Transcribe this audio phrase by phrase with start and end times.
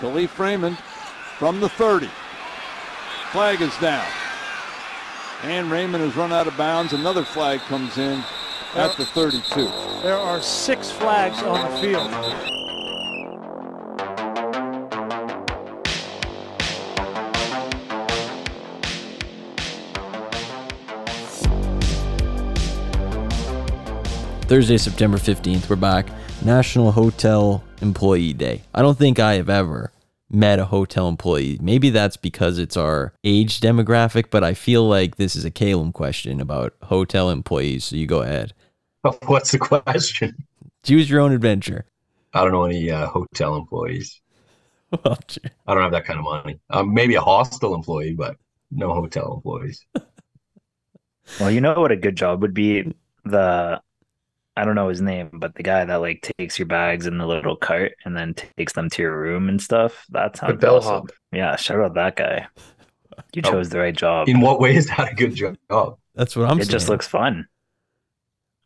[0.00, 0.78] Kalif Raymond
[1.38, 2.08] from the 30.
[3.32, 4.06] Flag is down.
[5.42, 6.94] And Raymond has run out of bounds.
[6.94, 8.24] Another flag comes in
[8.74, 9.42] at the 32.
[10.02, 12.10] There are six flags on the field.
[24.46, 26.06] Thursday, September 15th, we're back.
[26.44, 28.62] National Hotel Employee Day.
[28.74, 29.92] I don't think I have ever
[30.30, 31.58] met a hotel employee.
[31.60, 35.92] Maybe that's because it's our age demographic, but I feel like this is a Calum
[35.92, 37.84] question about hotel employees.
[37.84, 38.54] So you go ahead.
[39.26, 40.46] What's the question?
[40.82, 41.84] Choose your own adventure.
[42.32, 44.20] I don't know any uh, hotel employees.
[45.04, 45.16] Well.
[45.68, 46.58] I don't have that kind of money.
[46.68, 48.36] Um, maybe a hostel employee, but
[48.72, 49.86] no hotel employees.
[51.38, 52.92] Well, you know what a good job would be?
[53.24, 53.80] The
[54.60, 57.26] I don't know his name, but the guy that like takes your bags in the
[57.26, 60.04] little cart and then takes them to your room and stuff.
[60.10, 61.04] That sounds bellhop.
[61.04, 61.16] awesome.
[61.32, 62.46] Yeah, shout out that guy.
[63.34, 63.50] You Oh.
[63.52, 64.28] chose the right job.
[64.28, 65.56] In what way is that a good job?
[66.14, 66.68] That's what I'm it saying.
[66.68, 67.46] It just looks fun.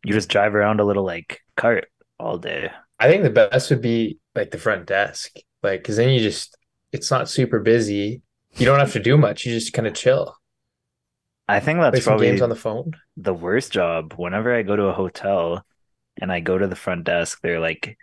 [0.03, 1.87] You just drive around a little like cart
[2.19, 2.71] all day.
[2.99, 6.57] I think the best would be like the front desk, like because then you just
[6.91, 8.21] it's not super busy.
[8.57, 9.45] You don't have to do much.
[9.45, 10.35] You just kind of chill.
[11.47, 12.93] I think that's some probably games on the phone.
[13.17, 14.13] the worst job.
[14.17, 15.65] Whenever I go to a hotel
[16.21, 17.97] and I go to the front desk, they're like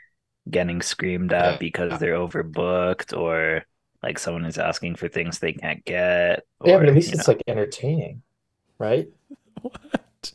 [0.50, 1.56] getting screamed at Yeah.
[1.58, 3.64] because they're overbooked or
[4.02, 6.44] like someone is asking for things they can't get.
[6.64, 7.34] yeah, but at least it's know.
[7.34, 8.22] like entertaining,
[8.78, 9.08] right?
[9.62, 10.32] what?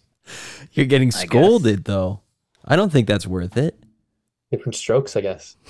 [0.73, 2.21] You're getting I scolded though.
[2.65, 3.77] I don't think that's worth it.
[4.51, 5.55] Different strokes, I guess.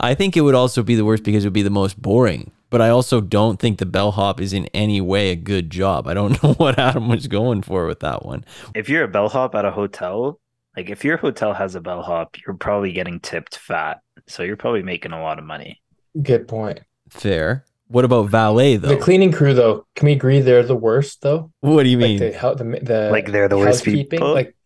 [0.00, 2.50] I think it would also be the worst because it would be the most boring.
[2.74, 6.08] But I also don't think the bellhop is in any way a good job.
[6.08, 8.44] I don't know what Adam was going for with that one.
[8.74, 10.40] if you're a bellhop at a hotel,
[10.76, 14.00] like if your hotel has a bellhop, you're probably getting tipped fat.
[14.26, 15.80] So you're probably making a lot of money.
[16.20, 16.80] Good point.
[17.10, 17.64] Fair.
[17.86, 18.88] What about valet though?
[18.88, 21.52] The cleaning crew, though, can we agree they're the worst, though?
[21.60, 22.18] what do you Like mean?
[22.18, 24.34] the the the Like they're the worst housekeeping, people?
[24.34, 24.56] Like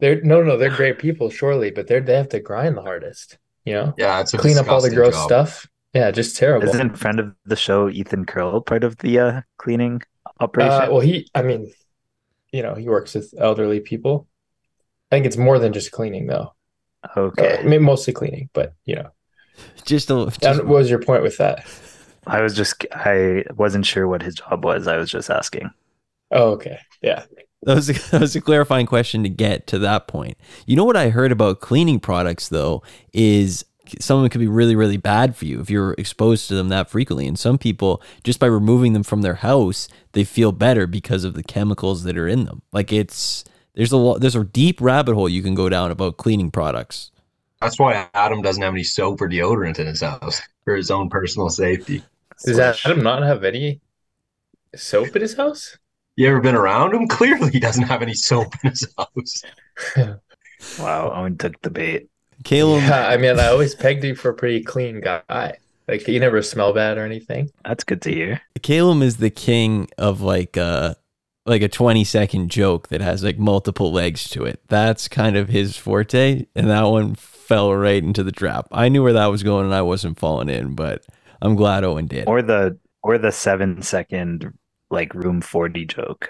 [0.00, 3.36] they're no, no, they're great people, surely, but they're they have to grind the hardest.
[3.66, 5.26] You know, Yeah, it's a clean up all the gross job.
[5.26, 5.66] stuff.
[5.94, 6.68] Yeah, just terrible.
[6.68, 10.02] Isn't friend of the show Ethan Curl part of the uh, cleaning
[10.40, 10.72] operation?
[10.72, 11.72] Uh, well, he, I mean,
[12.52, 14.26] you know, he works with elderly people.
[15.10, 16.52] I think it's more than just cleaning, though.
[17.04, 17.58] Uh, okay.
[17.58, 19.10] I mean, mostly cleaning, but you know,
[19.84, 21.66] just a just, and what was your point with that?
[22.26, 24.86] I was just I wasn't sure what his job was.
[24.86, 25.70] I was just asking.
[26.30, 27.24] Oh, okay, yeah.
[27.62, 30.36] that was a, that was a clarifying question to get to that point.
[30.66, 32.82] You know what I heard about cleaning products though
[33.12, 33.64] is
[34.00, 36.68] some of them could be really really bad for you if you're exposed to them
[36.68, 37.26] that frequently.
[37.26, 41.34] And some people just by removing them from their house, they feel better because of
[41.34, 42.62] the chemicals that are in them.
[42.72, 43.44] Like it's
[43.74, 47.10] there's a lot there's a deep rabbit hole you can go down about cleaning products.
[47.60, 51.10] That's why Adam doesn't have any soap or deodorant in his house for his own
[51.10, 52.02] personal safety.
[52.44, 53.80] Does Adam not have any
[54.76, 55.76] soap in his house?
[56.16, 57.08] You ever been around him?
[57.08, 59.42] Clearly, he doesn't have any soap in his house.
[60.76, 62.08] Wow, Owen took the bait.
[62.44, 65.58] Caleb, Yeah, I mean, I always pegged you for a pretty clean guy.
[65.88, 67.50] Like you never smell bad or anything.
[67.64, 68.42] That's good to hear.
[68.62, 70.96] Caleb is the king of like a
[71.46, 74.60] like a 20 second joke that has like multiple legs to it.
[74.68, 78.68] That's kind of his forte, and that one fell right into the trap.
[78.70, 81.06] I knew where that was going, and I wasn't falling in, but
[81.40, 82.28] I'm glad Owen did.
[82.28, 84.52] Or the or the seven second
[84.90, 86.28] like room forty joke.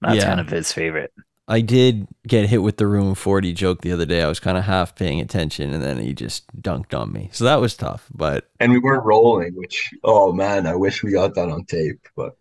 [0.00, 0.24] That's Yeah.
[0.24, 1.12] kind of his favorite.
[1.48, 4.22] I did get hit with the room 40 joke the other day.
[4.22, 7.30] I was kind of half paying attention, and then he just dunked on me.
[7.32, 11.12] So that was tough, but And we weren't rolling, which, oh man, I wish we
[11.12, 12.08] got that on tape.
[12.16, 12.36] But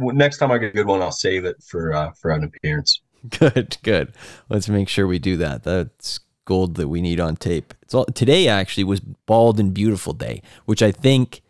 [0.00, 3.00] next time I get a good one, I'll save it for uh, for an appearance.
[3.38, 4.12] Good, good.
[4.50, 5.62] Let's make sure we do that.
[5.62, 7.72] That's gold that we need on tape.
[7.80, 11.40] It's all today actually was bald and beautiful day, which I think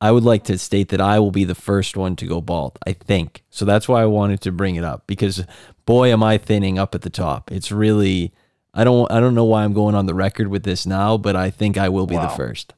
[0.00, 2.78] I would like to state that I will be the first one to go bald.
[2.86, 3.42] I think.
[3.50, 5.44] So that's why I wanted to bring it up because
[5.86, 7.50] boy am I thinning up at the top.
[7.50, 8.32] It's really
[8.74, 11.34] I don't I don't know why I'm going on the record with this now, but
[11.34, 12.74] I think I will be the first.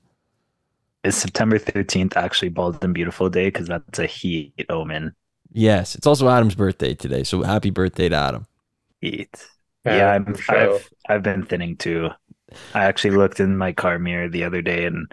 [1.04, 3.48] Is September thirteenth actually Bald and Beautiful Day?
[3.48, 5.14] Because that's a heat omen.
[5.52, 7.24] Yes, it's also Adam's birthday today.
[7.24, 8.46] So happy birthday to Adam.
[9.00, 9.48] Heat.
[9.84, 10.74] Yeah, I'm, sure.
[10.74, 12.10] I've I've been thinning too.
[12.74, 15.12] I actually looked in my car mirror the other day, and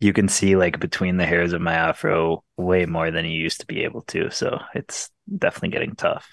[0.00, 3.60] you can see like between the hairs of my afro way more than you used
[3.60, 4.30] to be able to.
[4.30, 6.26] So it's definitely getting tough.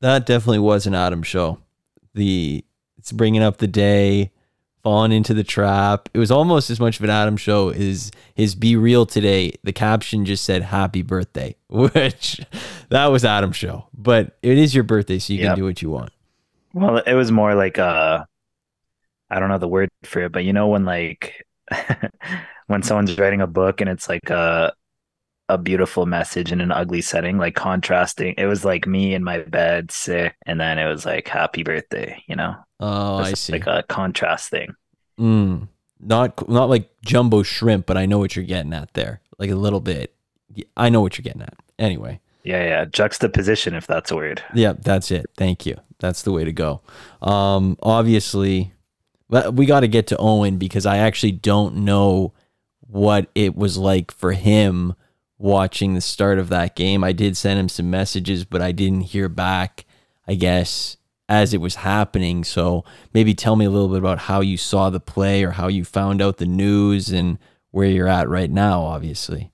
[0.00, 1.58] That definitely was an Adam show.
[2.14, 2.64] The
[2.98, 4.30] it's bringing up the day,
[4.82, 6.08] falling into the trap.
[6.14, 9.52] It was almost as much of an Adam show as his "BeReal" today.
[9.62, 12.40] The caption just said "Happy Birthday," which
[12.88, 13.86] that was Adam show.
[13.94, 15.48] But it is your birthday, so you Yep.
[15.50, 16.12] can do what you want.
[16.72, 18.24] Well, it was more like uh
[19.30, 21.44] I don't know the word for it, but you know when like
[22.70, 24.72] when someone's writing a book and it's like a
[25.48, 28.34] a beautiful message in an ugly setting, like contrasting.
[28.38, 32.22] It was like me in my bed, sick, and then it was like happy birthday.
[32.28, 33.52] You know, Oh, I It's see.
[33.54, 34.74] like a contrast thing.
[35.18, 35.66] Mm,
[36.00, 39.20] not not like jumbo shrimp, but I know what you're getting at there.
[39.38, 40.14] Like a little bit.
[40.76, 41.54] I know what you're getting at.
[41.78, 44.42] Anyway, Yeah, yeah, juxtaposition, if that's a word.
[44.54, 45.26] yeah, that's it.
[45.36, 45.76] Thank you.
[45.98, 46.80] That's the way to go.
[47.22, 48.72] Um, obviously,
[49.52, 52.32] we got to get to Owen because I actually don't know
[52.90, 54.94] what it was like for him
[55.38, 57.02] watching the start of that game.
[57.02, 59.84] I did send him some messages, but I didn't hear back.
[60.26, 60.96] I guess
[61.28, 62.42] as it was happening.
[62.42, 62.84] So
[63.14, 65.84] maybe tell me a little bit about how you saw the play or how you
[65.84, 67.38] found out the news and
[67.70, 68.82] where you're at right now.
[68.82, 69.52] Obviously.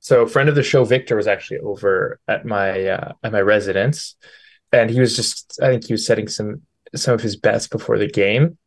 [0.00, 4.16] So friend of the show, Victor, was actually over at my uh, at my residence,
[4.72, 6.62] and he was just I think he was setting some
[6.94, 8.58] some of his bets before the game.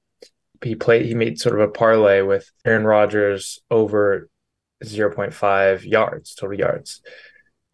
[0.64, 4.30] He played he made sort of a parlay with Aaron Rodgers over
[4.84, 7.02] 0.5 yards total yards,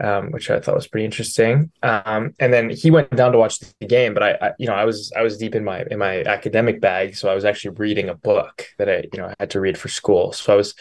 [0.02, 1.72] um, which I thought was pretty interesting.
[1.82, 4.74] Um, and then he went down to watch the game, but I, I you know
[4.74, 7.76] I was I was deep in my in my academic bag, so I was actually
[7.76, 10.32] reading a book that I you know I had to read for school.
[10.34, 10.76] So I was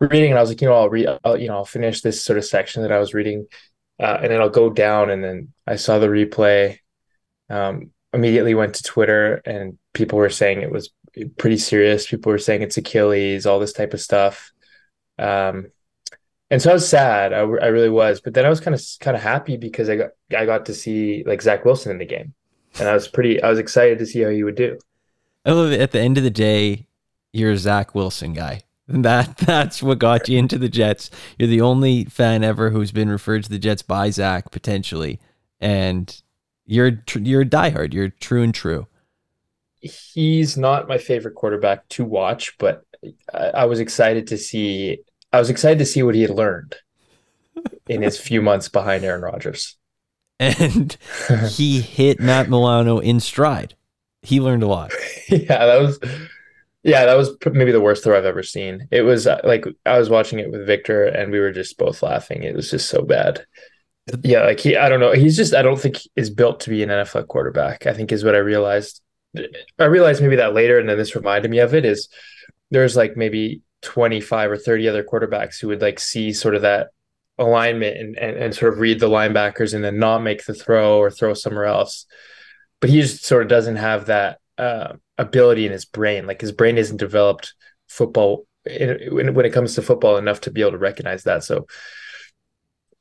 [0.00, 2.22] reading and I was like, you know, I'll read, I'll, you know, I'll finish this
[2.22, 3.46] sort of section that I was reading,
[4.00, 5.10] uh, and then I'll go down.
[5.10, 6.78] And then I saw the replay.
[7.50, 10.90] Um, immediately went to Twitter, and people were saying it was
[11.38, 12.06] pretty serious.
[12.06, 14.52] People were saying it's Achilles, all this type of stuff.
[15.18, 15.68] Um,
[16.50, 17.32] and so I was sad.
[17.32, 19.96] I, I really was, but then I was kind of kind of happy because I
[19.96, 22.34] got I got to see like Zach Wilson in the game,
[22.78, 23.42] and I was pretty.
[23.42, 24.78] I was excited to see how he would do.
[25.44, 25.80] I love it.
[25.80, 26.86] At the end of the day,
[27.32, 28.62] you're a Zach Wilson guy.
[28.86, 31.10] That that's what got you into the Jets.
[31.38, 35.20] You're the only fan ever who's been referred to the Jets by Zach potentially,
[35.58, 36.22] and
[36.66, 37.94] you're you're a diehard.
[37.94, 38.86] You're true and true.
[39.84, 42.84] He's not my favorite quarterback to watch, but
[43.32, 44.98] I, I was excited to see.
[45.32, 46.76] I was excited to see what he had learned
[47.88, 49.76] in his few months behind Aaron Rodgers.
[50.40, 50.96] And
[51.48, 53.74] he hit Matt Milano in stride.
[54.22, 54.92] He learned a lot.
[55.28, 55.98] yeah, that was.
[56.86, 58.88] Yeah, that was maybe the worst throw I've ever seen.
[58.90, 62.02] It was uh, like I was watching it with Victor, and we were just both
[62.02, 62.42] laughing.
[62.42, 63.46] It was just so bad.
[64.22, 65.12] Yeah, like he, I don't know.
[65.12, 67.86] He's just, I don't think is built to be an NFL quarterback.
[67.86, 69.00] I think is what I realized.
[69.78, 71.84] I realized maybe that later, and then this reminded me of it.
[71.84, 72.08] Is
[72.70, 76.88] there's like maybe 25 or 30 other quarterbacks who would like see sort of that
[77.38, 80.98] alignment and, and, and sort of read the linebackers and then not make the throw
[80.98, 82.06] or throw somewhere else.
[82.80, 86.26] But he just sort of doesn't have that uh, ability in his brain.
[86.26, 87.54] Like his brain isn't developed
[87.88, 91.44] football when, when it comes to football enough to be able to recognize that.
[91.44, 91.66] So,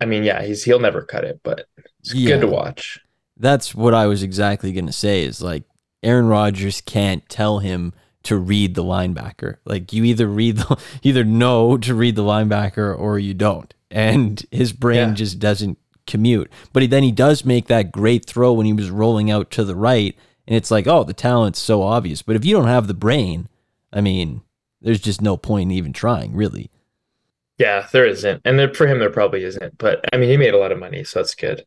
[0.02, 1.66] I mean, yeah, he's he'll never cut it, but
[2.00, 2.36] it's Yeah.
[2.36, 3.00] good to watch.
[3.38, 5.64] That's what I was exactly going to say is like
[6.04, 9.58] Aaron Rodgers can't tell him to read the linebacker.
[9.66, 13.74] Like you either read the, either know to read the linebacker or you don't.
[13.92, 15.14] And his brain Yeah.
[15.14, 15.78] just doesn't
[16.08, 16.50] commute.
[16.72, 19.64] But he, then he does make that great throw when he was rolling out to
[19.64, 20.16] the right
[20.46, 23.48] and it's like, "Oh, the talent's so obvious." But if you don't have the brain,
[23.94, 24.42] I mean,
[24.82, 26.70] there's just no point in even trying, really.
[27.58, 29.78] Yeah, there isn't, and there, for him there probably isn't.
[29.78, 31.66] But I mean, he made a lot of money, so that's good.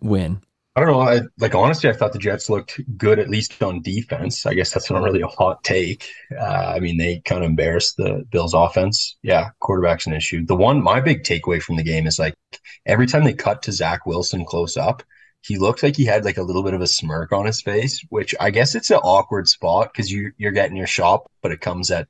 [0.00, 0.40] Win.
[0.76, 1.00] I don't know.
[1.00, 4.44] I, like honestly, I thought the Jets looked good at least on defense.
[4.44, 6.06] I guess that's not really a hot take.
[6.38, 9.16] Uh, I mean, they kind of embarrassed the Bills' offense.
[9.22, 10.44] Yeah, quarterback's an issue.
[10.44, 12.34] The one, my big takeaway from the game is like
[12.84, 15.02] every time they cut to Zach Wilson close up,
[15.40, 18.04] he looked like he had like a little bit of a smirk on his face,
[18.10, 21.62] which I guess it's an awkward spot because you you're getting your shop, but it
[21.62, 22.06] comes at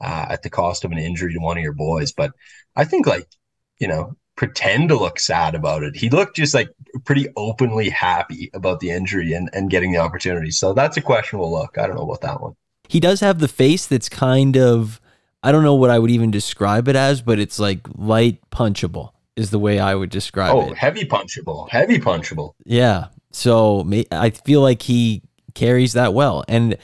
[0.00, 2.12] uh, at the cost of an injury to one of your boys.
[2.12, 2.30] But
[2.76, 3.26] I think like
[3.80, 5.96] you know pretend to look sad about it.
[5.96, 6.68] He looked just like
[7.04, 10.50] pretty openly happy about the injury and, and getting the opportunity.
[10.50, 11.78] So that's a questionable look.
[11.78, 12.54] I don't know about that one.
[12.88, 15.00] he does have the face that's kind of
[15.42, 19.12] I don't know what I would even describe it as, but it's like light punchable
[19.36, 20.70] is the way I would describe Oh, it.
[20.70, 22.52] Oh, heavy punchable, heavy punchable.
[22.64, 23.06] Yeah.
[23.32, 25.22] So I feel like he
[25.54, 26.44] carries that well.
[26.48, 26.76] And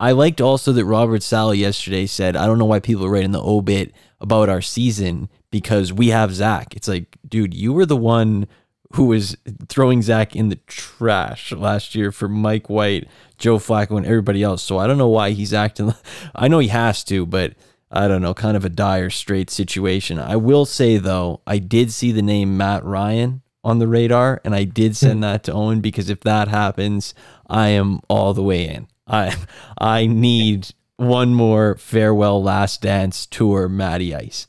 [0.00, 3.32] I liked also that Robert Saleh yesterday said, I don't know why people are writing
[3.32, 6.74] the obit about our season because we have Zach.
[6.76, 8.46] It's like, dude, you were the one
[8.94, 9.36] who was
[9.68, 14.62] throwing Zach in the trash last year for Mike White, Joe Flacco, and everybody else.
[14.62, 15.94] So I don't know why he's acting.
[16.34, 17.54] I know he has to, but
[17.90, 20.18] I don't know, kind of a dire straight situation.
[20.18, 24.54] I will say though, I did see the name Matt Ryan on the radar, and
[24.54, 24.94] I did hmm.
[24.94, 27.14] send that to Owen because if that happens,
[27.48, 28.88] I am all the way in.
[29.06, 29.36] I
[29.78, 34.46] I need one more farewell last dance tour, Matty Ice.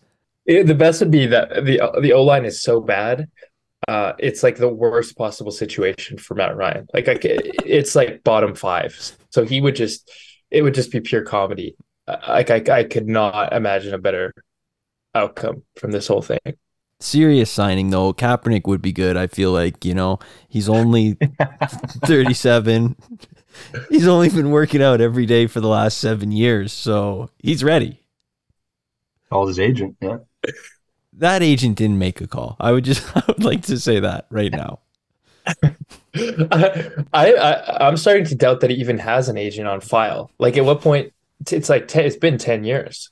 [0.47, 3.27] It- the best would be that the the O line is so bad.
[3.87, 6.87] Uh, it's like the worst possible situation for Matt Ryan.
[6.93, 8.93] Like, I, ca- it's like bottom five.
[9.29, 10.11] So he would just,
[10.51, 11.75] it would just be pure comedy.
[12.27, 14.33] like I, I could not imagine a better
[15.15, 16.39] outcome from this whole thing.
[16.99, 19.15] Serious signing though, Kaepernick would be good.
[19.15, 20.17] I feel like you know
[20.49, 21.13] he's only
[22.05, 22.95] 37.
[23.89, 28.01] He's only been working out every day for the last seven years, so he's ready.
[29.29, 29.95] Called his agent.
[30.01, 30.17] Yeah.
[31.13, 32.56] That agent didn't make a call.
[32.60, 34.79] I would just, I would like to say that right now.
[36.15, 40.32] I, I I'm starting to doubt that he even has an agent on file.
[40.39, 41.13] Like at what point?
[41.51, 43.10] It's like 10, it's been ten years.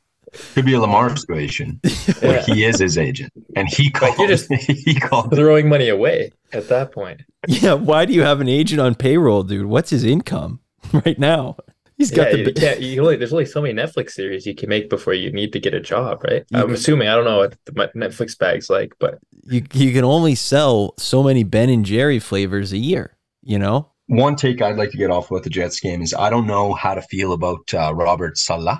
[0.54, 1.80] Could be a Lamar situation
[2.20, 2.44] where Yeah.
[2.46, 4.18] he is his agent and he called.
[4.18, 5.34] you're just- he called.
[5.34, 7.22] Throwing money away at that point.
[7.48, 9.68] Yeah, why do you have an agent on payroll, dude?
[9.68, 10.60] What's his income
[10.92, 11.56] right now?
[11.98, 12.82] He's got yeah, the you can't.
[12.82, 15.60] You only there's only so many Netflix series you can make before you need to
[15.60, 16.46] get a job, right?
[16.50, 19.64] You I'm can- assuming I don't know what the my Netflix bag's like, but you
[19.74, 23.92] you can only sell so many Ben and Jerry flavors a year, you know?
[24.08, 26.74] One take I'd like to get off about the Jets game is I don't know
[26.74, 28.78] how to feel about uh, Robert Saleh.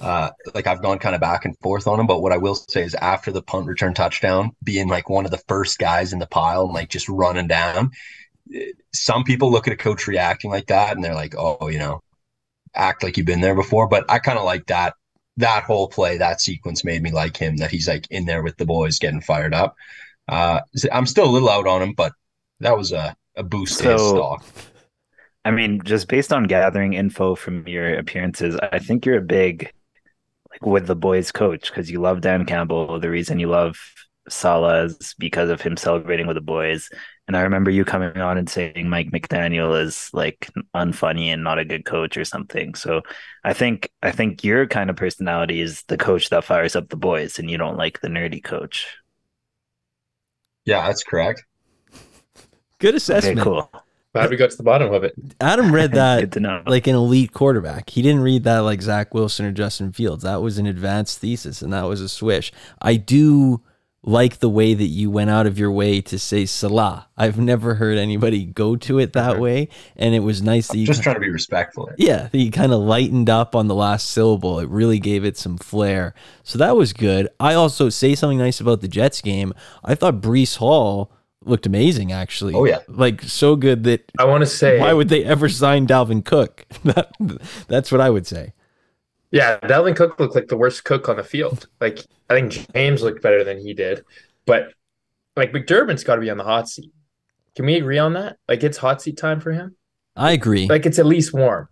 [0.00, 2.54] Uh, like I've gone kind of back and forth on him, but what I will
[2.56, 6.18] say is after the punt return touchdown, being like one of the first guys in
[6.18, 7.90] the pile and like just running down,
[8.52, 11.78] eh, some people look at a coach reacting like that and they're like, oh, you
[11.78, 12.02] know,
[12.74, 13.88] act like you've been there before.
[13.88, 14.94] But I kind of like that.
[15.38, 17.56] That whole play, that sequence made me like him.
[17.56, 19.74] That he's like in there with the boys, getting fired up.
[20.28, 20.60] Uh,
[20.92, 22.12] I'm still a little out on him, but
[22.60, 24.44] that was a a boost to his stock.
[25.44, 29.72] I mean, just based on gathering info from your appearances, I think you're a big
[30.50, 33.00] like with the boys coach because you love Dan Campbell.
[33.00, 33.76] The reason you love
[34.28, 36.88] Saleh is because of him celebrating with the boys.
[37.26, 41.58] And I remember you coming on and saying Mike McDaniel is like unfunny and not
[41.58, 42.74] a good coach or something.
[42.74, 43.00] So
[43.44, 46.96] I think I think your kind of personality is the coach that fires up the
[46.96, 48.86] boys, and you don't like the nerdy coach.
[50.64, 51.44] Yeah, that's correct.
[52.78, 53.40] Good Okay, assessment.
[53.40, 53.70] cool.
[54.12, 55.14] glad we got to the bottom of it.
[55.40, 56.62] Adam read that to know.
[56.66, 57.90] like an elite quarterback.
[57.90, 60.22] He didn't read that like Zach Wilson or Justin Fields.
[60.24, 62.52] That was an advanced thesis and that was a swish.
[62.82, 63.62] I do
[64.06, 67.04] like the way that you went out of your way to say Saleh.
[67.16, 69.70] I've never heard anybody go to it that way.
[69.96, 71.90] And it was nice that you Just trying to be respectful.
[71.96, 74.60] yeah, that you kind of lightened up on the last syllable.
[74.60, 76.14] It really gave it some flair.
[76.42, 77.28] So that was good.
[77.40, 79.54] I also say something nice about the Jets game.
[79.82, 81.10] I thought Breece Hall
[81.42, 82.52] looked amazing, actually.
[82.54, 82.80] Oh, yeah.
[82.88, 86.66] like so good that I want to say, why would they ever sign Dalvin Cook?
[86.84, 87.10] That,
[87.68, 88.52] that's what I would say.
[89.34, 91.66] Yeah, Dalvin Cook looked like the worst cook on the field.
[91.80, 94.04] Like I think James looked better than he did,
[94.46, 94.72] but
[95.36, 96.92] like McDermott's got to be on the hot seat.
[97.56, 98.36] Can we agree on that?
[98.48, 99.74] Like it's hot seat time for him.
[100.14, 100.68] I agree.
[100.68, 101.68] Like it's at least warm.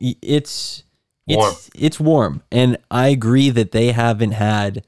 [0.00, 0.82] Y- it's
[1.28, 1.54] it's Warm.
[1.76, 4.82] it's warm, and I agree that they haven't had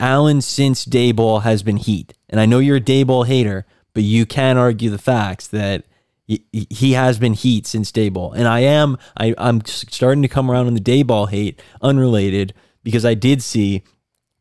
[0.00, 2.14] Allen since Daboll has been heat.
[2.30, 5.84] And I know you're a Daboll hater, but you can argue the facts that
[6.26, 8.34] he, he has been heat since Daboll.
[8.34, 13.04] And I am I I'm starting to come around on the Daboll hate, unrelated, because
[13.04, 13.82] I did see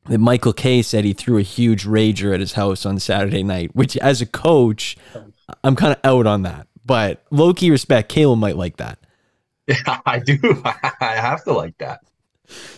[0.05, 3.75] that Michael Kay said he threw a huge rager at his house on Saturday night,
[3.75, 4.97] which as a coach,
[5.63, 6.67] I'm kind of out on that.
[6.85, 8.99] But low key respect, Caleb might like that.
[9.67, 10.39] Yeah, I do.
[10.65, 12.01] I have to like that.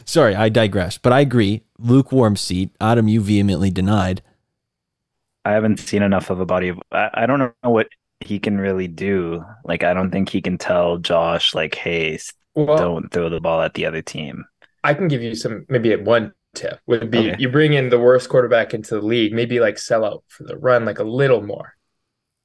[0.06, 1.64] Sorry, I digress, but I agree.
[1.78, 2.72] Lukewarm seat.
[2.80, 4.22] Adam, you vehemently denied.
[5.44, 6.80] I haven't seen enough of a body of.
[6.92, 7.88] I, I don't know what
[8.20, 9.44] he can really do.
[9.64, 12.20] Like, I don't think he can tell Josh, like, hey,
[12.56, 14.46] Well, don't throw the ball at the other team.
[14.84, 17.36] I can give you some maybe one tip would be Okay.
[17.40, 20.58] you bring in the worst quarterback into the league, maybe like sell out for the
[20.58, 21.74] run like a little more.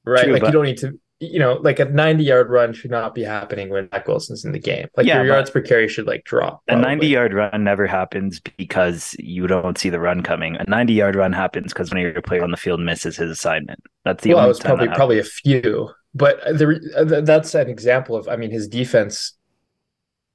[0.04, 0.24] Right?
[0.24, 2.90] True, like but- you don't need to you know, like a 90 yard run should
[2.90, 4.88] not be happening when Zach Wilson's in the game.
[4.96, 6.62] Like Yeah, your yards per carry should like drop.
[6.66, 10.56] A 90 yard run never happens because you don't see the run coming.
[10.56, 13.30] A 90 yard run happens because one of your player on the field misses his
[13.30, 13.80] assignment.
[14.04, 17.68] That's the well, only it was probably probably a few, but the, uh, that's an
[17.68, 18.26] example of.
[18.28, 19.34] I mean, his defense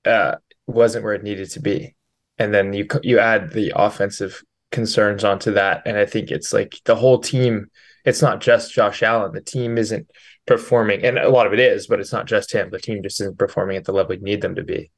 [0.05, 0.35] uh,
[0.67, 1.95] wasn't where it needed to be,
[2.37, 4.41] and then you you add the offensive
[4.71, 7.67] concerns onto that, and I think it's like the whole team.
[8.05, 9.33] It's not just Josh Allen.
[9.33, 10.07] The team isn't
[10.47, 12.71] performing, and a lot of it is, but it's not just him.
[12.71, 14.89] The team just isn't performing at the level you need them to be,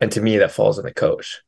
[0.00, 1.40] and to me, that falls on the coach.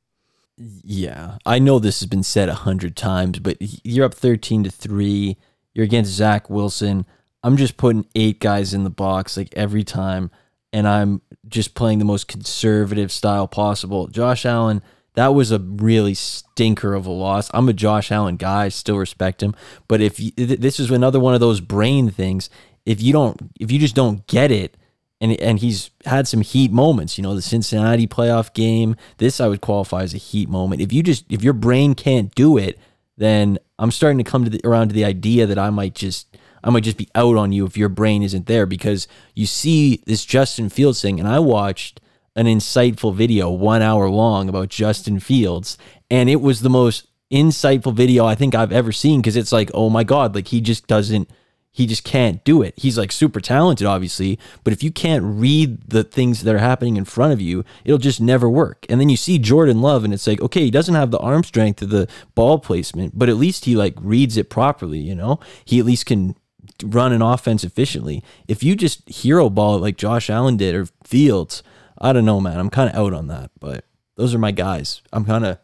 [0.56, 4.70] Yeah, I know this has been said a hundred times, but you're up thirteen to
[4.70, 5.36] three.
[5.74, 7.04] You're against Zach Wilson.
[7.42, 10.30] I'm just putting eight guys in the box like every time,
[10.72, 14.06] and I'm just playing the most conservative style possible.
[14.06, 14.82] Josh Allen,
[15.14, 17.50] that was a really stinker of a loss.
[17.52, 19.54] I'm a Josh Allen guy, I still respect him,
[19.86, 22.48] but if you, this is another one of those brain things,
[22.86, 24.76] if you don't, if you just don't get it,
[25.20, 27.18] and and he's had some heat moments.
[27.18, 28.96] You know, the Cincinnati playoff game.
[29.18, 30.80] This I would qualify as a heat moment.
[30.80, 32.78] If you just if your brain can't do it,
[33.18, 36.36] then I'm starting to come to the, around to the idea that I might just
[36.62, 40.02] I might just be out on you if your brain isn't there because you see
[40.06, 42.00] this Justin Fields thing, and I watched
[42.34, 45.78] an insightful video, one hour long, about Justin Fields,
[46.10, 49.70] and it was the most insightful video I think I've ever seen because it's like,
[49.74, 51.30] oh my god, like he just doesn't
[51.76, 52.72] he just can't do it.
[52.78, 56.96] He's like super talented, obviously, but if you can't read the things that are happening
[56.96, 58.86] in front of you, it'll just never work.
[58.88, 61.44] And then you see Jordan Love, and it's like, okay, he doesn't have the arm
[61.44, 65.38] strength of the ball placement, but at least he like reads it properly, you know?
[65.66, 66.34] He at least can
[66.82, 68.24] run an offense efficiently.
[68.48, 71.62] If you just hero ball it like Josh Allen did or Fields,
[71.98, 72.58] I don't know, man.
[72.58, 73.84] I'm kind of out on that, but
[74.16, 75.02] those are my guys.
[75.12, 75.58] I'm kind of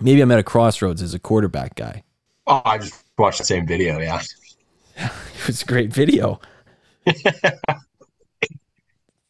[0.00, 2.04] maybe I'm at a crossroads as a quarterback guy.
[2.46, 4.00] Oh, I just watched the same video.
[4.00, 4.22] Yeah.
[4.96, 6.40] It was a great video.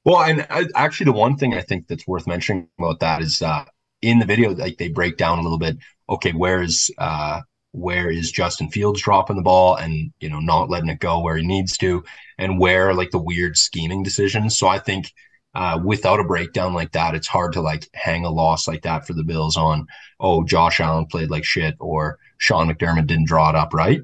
[0.04, 3.40] well, and I, actually, the one thing I think that's worth mentioning about that is
[3.42, 3.64] uh,
[4.02, 5.78] in the video, like they break down a little bit.
[6.08, 7.40] Okay, where is uh,
[7.72, 11.36] where is Justin Fields dropping the ball and you know not letting it go where
[11.36, 12.04] he needs to,
[12.38, 14.58] and where like the weird scheming decisions.
[14.58, 15.12] So I think
[15.54, 19.06] uh, without a breakdown like that, it's hard to like hang a loss like that
[19.06, 19.86] for the Bills on.
[20.20, 24.00] Oh, Josh Allen played like shit, or Sean McDermott didn't draw it up right.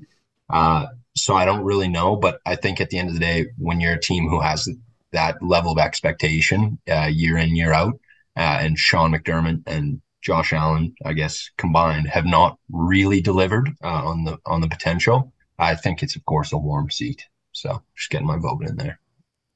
[0.51, 0.87] Uh,
[1.21, 3.81] so I don't really know, but I think at the end of the day, when
[3.81, 4.69] you're a team who has
[5.13, 7.99] that level of expectation uh, year in year out,
[8.37, 13.89] uh, and Sean McDermott and Josh Allen, I guess combined, have not really delivered uh,
[13.89, 15.33] on the on the potential.
[15.59, 17.27] I think it's of course a warm seat.
[17.53, 19.01] So just getting my vote in there.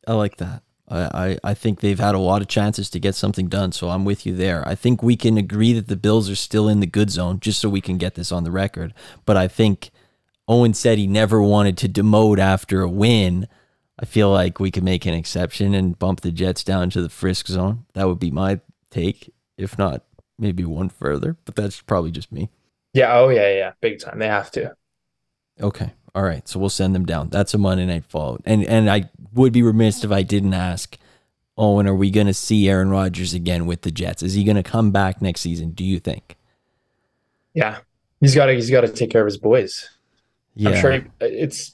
[0.07, 0.63] I like that.
[0.89, 4.05] I, I think they've had a lot of chances to get something done, so I'm
[4.05, 4.67] with you there.
[4.69, 7.61] I think we can agree that the Bills are still in the good zone, just
[7.61, 8.93] so we can get this on the record.
[9.25, 9.91] But I think
[10.49, 13.49] Owen said he never wanted to demote after a win.
[13.99, 17.09] I feel like we could make an exception and bump the Jets down to the
[17.09, 17.85] frisk zone.
[17.95, 20.03] That would be my take, if not
[20.39, 22.51] maybe one further, but that's probably just me.
[22.93, 24.19] Yeah, oh yeah, yeah, big time.
[24.19, 24.75] They have to.
[25.61, 25.93] Okay.
[26.15, 26.47] All right.
[26.47, 27.31] So we'll send them down.
[27.31, 28.39] That's a Monday night fall.
[28.45, 30.99] And and I would be remiss if I didn't ask,
[31.57, 34.23] Owen, are we gonna see Aaron Rodgers again with the Jets?
[34.23, 36.37] Is he gonna come back next season, do you think?
[37.55, 37.79] Yeah.
[38.21, 39.89] He's gotta he's gotta take care of his boys.
[40.55, 40.71] Yeah.
[40.71, 41.73] I'm sure he, it's.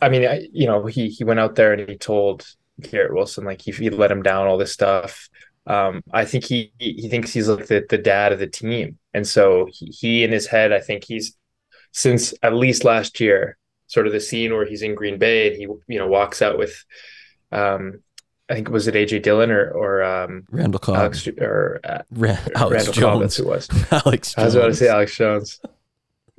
[0.00, 2.46] I mean, I, you know, he he went out there and he told
[2.80, 5.28] Garrett Wilson like he, he let him down all this stuff.
[5.66, 9.26] Um, I think he he thinks he's like the, the dad of the team, and
[9.26, 11.36] so he, he in his head, I think he's
[11.92, 13.56] since at least last year,
[13.86, 16.58] sort of the scene where he's in Green Bay and he you know walks out
[16.58, 16.84] with,
[17.52, 18.02] um,
[18.48, 22.36] I think was it AJ Dillon or or um, Randall Cobb Alex or uh, Ra-
[22.56, 22.96] Alex Randall Jones.
[22.98, 23.68] Cobb, that's who it was.
[24.04, 24.34] Alex.
[24.34, 24.38] Jones.
[24.38, 25.60] I was about to say Alex Jones.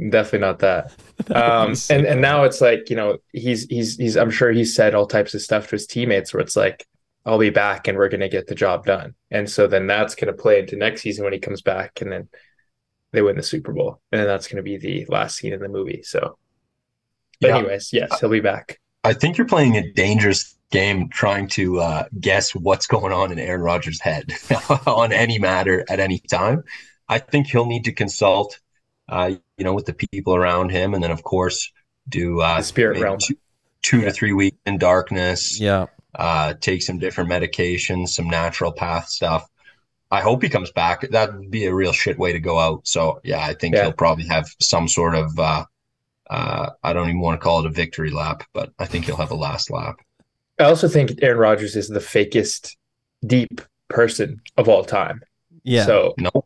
[0.09, 0.93] Definitely not that.
[1.33, 4.93] Um, and and now it's like you know he's he's he's I'm sure he's said
[4.93, 6.85] all types of stuff to his teammates where it's like
[7.25, 9.15] I'll be back and we're going to get the job done.
[9.31, 12.11] And so then that's going to play into next season when he comes back and
[12.11, 12.27] then
[13.13, 15.61] they win the Super Bowl and then that's going to be the last scene in
[15.61, 16.01] the movie.
[16.03, 16.37] So,
[17.39, 17.57] but yeah.
[17.57, 18.79] anyways, yes, he'll be back.
[19.05, 23.39] I think you're playing a dangerous game trying to uh, guess what's going on in
[23.39, 24.33] Aaron Rodgers' head
[24.87, 26.63] on any matter at any time.
[27.07, 28.59] I think he'll need to consult
[29.09, 31.71] uh, you know, with the people around him, and then of course
[32.09, 33.17] do uh, the spirit realm.
[33.19, 33.35] Two,
[33.81, 34.05] two yeah.
[34.05, 35.59] to three weeks in darkness.
[35.59, 35.87] Yeah.
[36.15, 39.49] Uh, take some different medications, some natural path stuff.
[40.11, 41.09] I hope he comes back.
[41.09, 42.87] That would be a real shit way to go out.
[42.87, 43.83] So yeah, I think yeah.
[43.83, 45.65] he'll probably have some sort of uh,
[46.29, 49.17] uh, I don't even want to call it a victory lap, but I think he'll
[49.17, 49.97] have a last lap.
[50.59, 52.75] I also think Aaron Rodgers is the fakest
[53.25, 55.21] deep person of all time.
[55.63, 55.85] Yeah.
[55.85, 56.45] So no,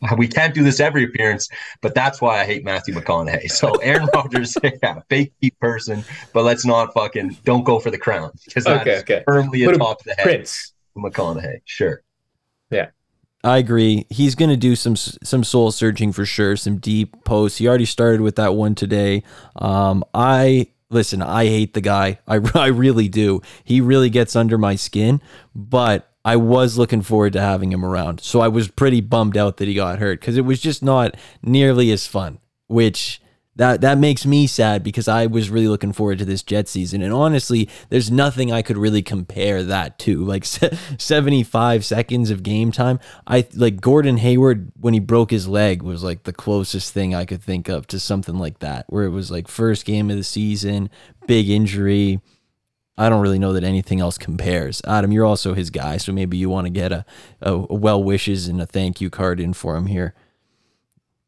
[0.18, 1.48] we can't do this every appearance,
[1.80, 3.50] but that's why I hate Matthew McConaughey.
[3.50, 7.98] So Aaron Rodgers, yeah, fake deep person, but let's not fucking don't go for the
[7.98, 9.22] crown because that's okay, okay.
[9.26, 10.24] firmly Put atop the head.
[10.24, 12.02] Prince McConaughey, sure.
[12.70, 12.88] Yeah.
[13.44, 14.06] I agree.
[14.10, 17.58] He's going to do some some soul searching for sure, some deep posts.
[17.58, 19.22] He already started with that one today.
[19.54, 21.22] Um, I listen.
[21.22, 22.18] I hate the guy.
[22.26, 23.42] I I really do.
[23.62, 25.20] He really gets under my skin,
[25.54, 28.20] but I was looking forward to having him around.
[28.20, 31.16] So I was pretty bummed out that he got hurt because it was just not
[31.40, 33.22] nearly as fun, which
[33.54, 37.00] that that makes me sad because I was really looking forward to this Jet season.
[37.00, 40.24] And honestly, there's nothing I could really compare that to.
[40.24, 40.44] Like
[40.98, 42.98] 75 seconds of game time.
[43.28, 47.24] I like Gordon Hayward when he broke his leg was like the closest thing I
[47.24, 50.24] could think of to something like that, where it was like first game of the
[50.24, 50.90] season,
[51.28, 52.20] big injury
[52.98, 54.80] I don't really know that anything else compares.
[54.86, 57.04] Adam, you're also his guy, so maybe you want to get a,
[57.42, 60.14] a, a well wishes and a thank you card in for him here.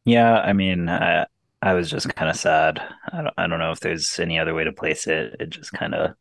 [0.04, 1.26] Yeah, I mean, I,
[1.60, 2.80] I was just kind of sad.
[3.12, 5.36] I don't, I don't know if there's any other way to place it.
[5.40, 6.14] It just kind of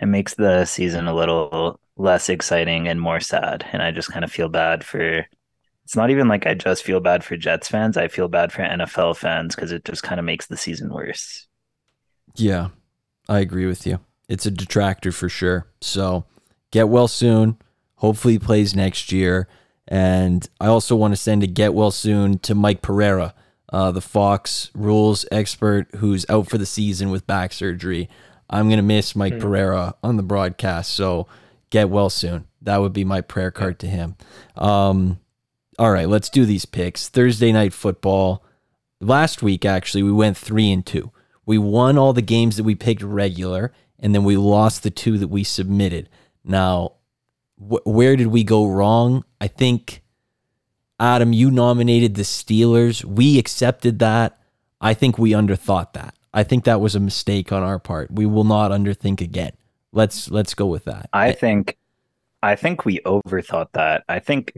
[0.00, 4.24] it makes the season a little less exciting and more sad, and I just kind
[4.24, 5.26] of feel bad for.
[5.84, 7.96] It's not even like I just feel bad for Jets fans.
[7.96, 11.46] I feel bad for NFL fans because it just kind of makes the season worse.
[12.36, 12.68] Yeah,
[13.28, 15.66] I agree with you it's a detractor for sure.
[15.80, 16.24] So
[16.70, 17.58] get well soon.
[17.96, 19.48] Hopefully, he plays next year.
[19.86, 23.34] And I also want to send a get well soon to Mike Pereira,
[23.72, 28.08] uh, the Fox rules expert who's out for the season with back surgery.
[28.48, 30.94] I'm going to miss Mike Pereira on the broadcast.
[30.94, 31.26] So
[31.70, 32.46] get well soon.
[32.62, 34.16] That would be my prayer card to him.
[34.56, 35.18] Um,
[35.78, 37.08] all right, let's do these picks.
[37.08, 38.44] Thursday night football.
[39.00, 41.10] Last week, actually, we went three and two.
[41.44, 43.72] We won all the games that we picked regular,
[44.04, 46.10] and then we lost the two that we submitted.
[46.44, 46.92] Now,
[47.56, 49.24] wh- where did we go wrong?
[49.40, 50.02] I think,
[51.00, 53.02] Adam, you nominated the Steelers.
[53.02, 54.38] We accepted that.
[54.78, 56.14] I think we underthought that.
[56.34, 58.10] I think that was a mistake on our part.
[58.10, 59.52] We will not underthink again.
[59.90, 61.08] Let's let's go with that.
[61.14, 61.78] I think,
[62.42, 64.04] I think we overthought that.
[64.06, 64.52] I think,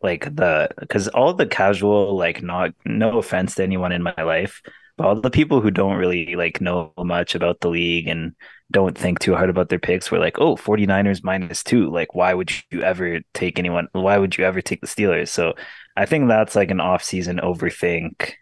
[0.00, 4.62] like the because all the casual, like not no offense to anyone in my life,
[4.98, 8.34] all the people who don't really like know much about the league and
[8.70, 11.90] don't think too hard about their picks were like, oh, 49ers minus two.
[11.90, 13.88] Like, why would you ever take anyone?
[13.92, 15.28] Why would you ever take the Steelers?
[15.28, 15.54] So
[15.96, 18.32] I think that's like an off-season overthink.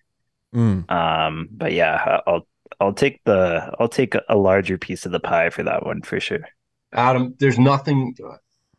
[0.55, 0.91] Mm.
[0.91, 2.47] Um, but yeah, I'll
[2.81, 6.21] I'll take the I'll take a larger piece of the pie for that one for
[6.21, 6.47] sure.
[6.93, 8.15] Adam, there's nothing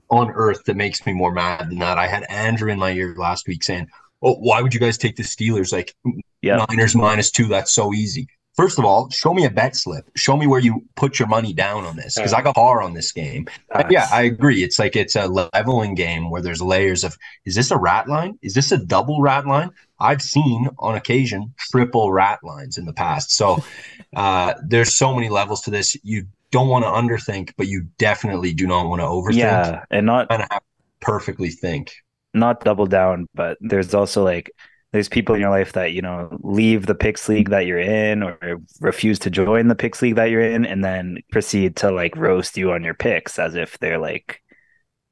[0.09, 1.97] on earth that makes me more mad than that.
[1.97, 3.87] I had Andrew in my ear last week saying,
[4.25, 5.71] "Oh, why would you guys take the Steelers?
[5.71, 5.95] Like
[6.41, 6.65] Yeah.
[6.69, 7.47] Niners minus two.
[7.47, 10.09] That's so easy." First of all, show me a bet slip.
[10.15, 12.93] Show me where you put your money down on this because I got par on
[12.93, 13.47] this game.
[13.69, 14.63] But yeah, I agree.
[14.63, 18.39] It's like it's a leveling game where there's layers of is this a rat line?
[18.41, 19.71] Is this a double rat line?
[19.99, 23.31] I've seen on occasion triple rat lines in the past.
[23.31, 23.61] So
[24.15, 25.97] uh, there's so many levels to this.
[26.03, 29.39] You don't want to underthink, but you definitely do not want to overthink.
[29.39, 30.61] yeah, and not kind of
[31.01, 31.93] perfectly think.
[32.35, 34.51] Not double down, but there's also like
[34.91, 38.23] there's people in your life that you know leave the picks league that you're in
[38.23, 42.15] or refuse to join the picks league that you're in and then proceed to like
[42.15, 44.41] roast you on your picks as if they're like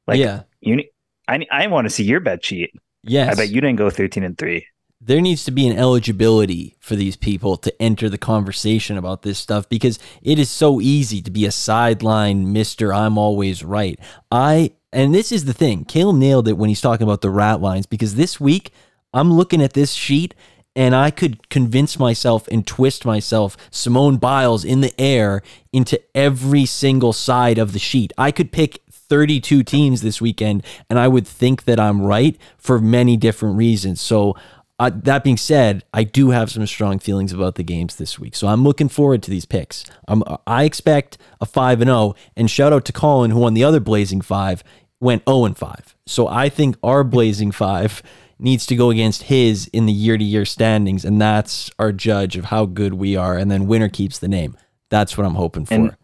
[0.08, 0.44] like yeah.
[0.62, 0.84] you
[1.28, 2.72] I I want to see your bet sheet.
[3.04, 3.34] Yes.
[3.34, 4.66] I bet you didn't go 13 and 3.
[5.02, 9.38] there needs to be an eligibility for these people to enter the conversation about this
[9.38, 12.96] stuff because it is so easy to be a sideline Mr.
[12.96, 14.00] I'm always right.
[14.32, 15.86] I and this is the thing.
[15.86, 18.72] Caleb nailed it when he's talking about the rat lines because this week
[19.14, 20.34] I'm looking at this sheet
[20.76, 26.66] and I could convince myself and twist myself Simone Biles in the air into every
[26.66, 28.14] single side of the sheet.
[28.18, 32.80] I could pick 32 teams this weekend and I would think that I'm right for
[32.80, 34.02] many different reasons.
[34.02, 34.36] So
[34.80, 38.36] uh, that being said, I do have some strong feelings about the games this week,
[38.36, 39.86] so I'm looking forward to these picks.
[40.08, 43.64] Um, I expect a five and zero, and shout out to Colin who won the
[43.64, 44.64] other Blazing Five,
[45.04, 45.96] went zero and five.
[46.06, 48.02] So I think our Blazing Five
[48.40, 52.36] needs to go against his in the year to year standings, and that's our judge
[52.36, 53.38] of how good we are.
[53.38, 54.58] And then winner keeps the name.
[54.90, 55.74] That's what I'm hoping for.
[55.74, 55.96] And-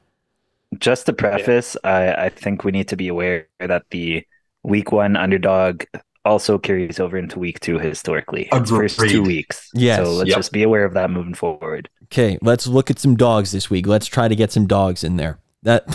[0.77, 4.23] Just to preface, I, I think we need to be aware that the
[4.63, 5.83] week one underdog
[6.25, 8.47] also carries over into week two historically.
[8.51, 9.69] It's first two weeks.
[9.73, 10.05] Yes.
[10.05, 10.37] So let's Yep.
[10.37, 11.89] just be aware of that moving forward.
[12.03, 13.87] Okay, let's look at some dogs this week.
[13.87, 15.39] Let's try to get some dogs in there.
[15.63, 15.87] That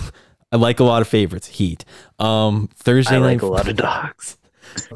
[0.55, 1.49] I like a lot of favorites.
[1.49, 1.85] Heat.
[2.21, 3.27] Um, Thursday I night.
[3.27, 4.39] like a lot of dogs.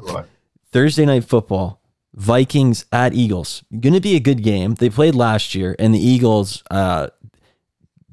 [0.71, 1.83] Thursday night football.
[2.15, 3.65] Vikings at Eagles.
[3.81, 4.75] Going to be a good game.
[4.75, 7.09] They played last year, and the Eagles uh,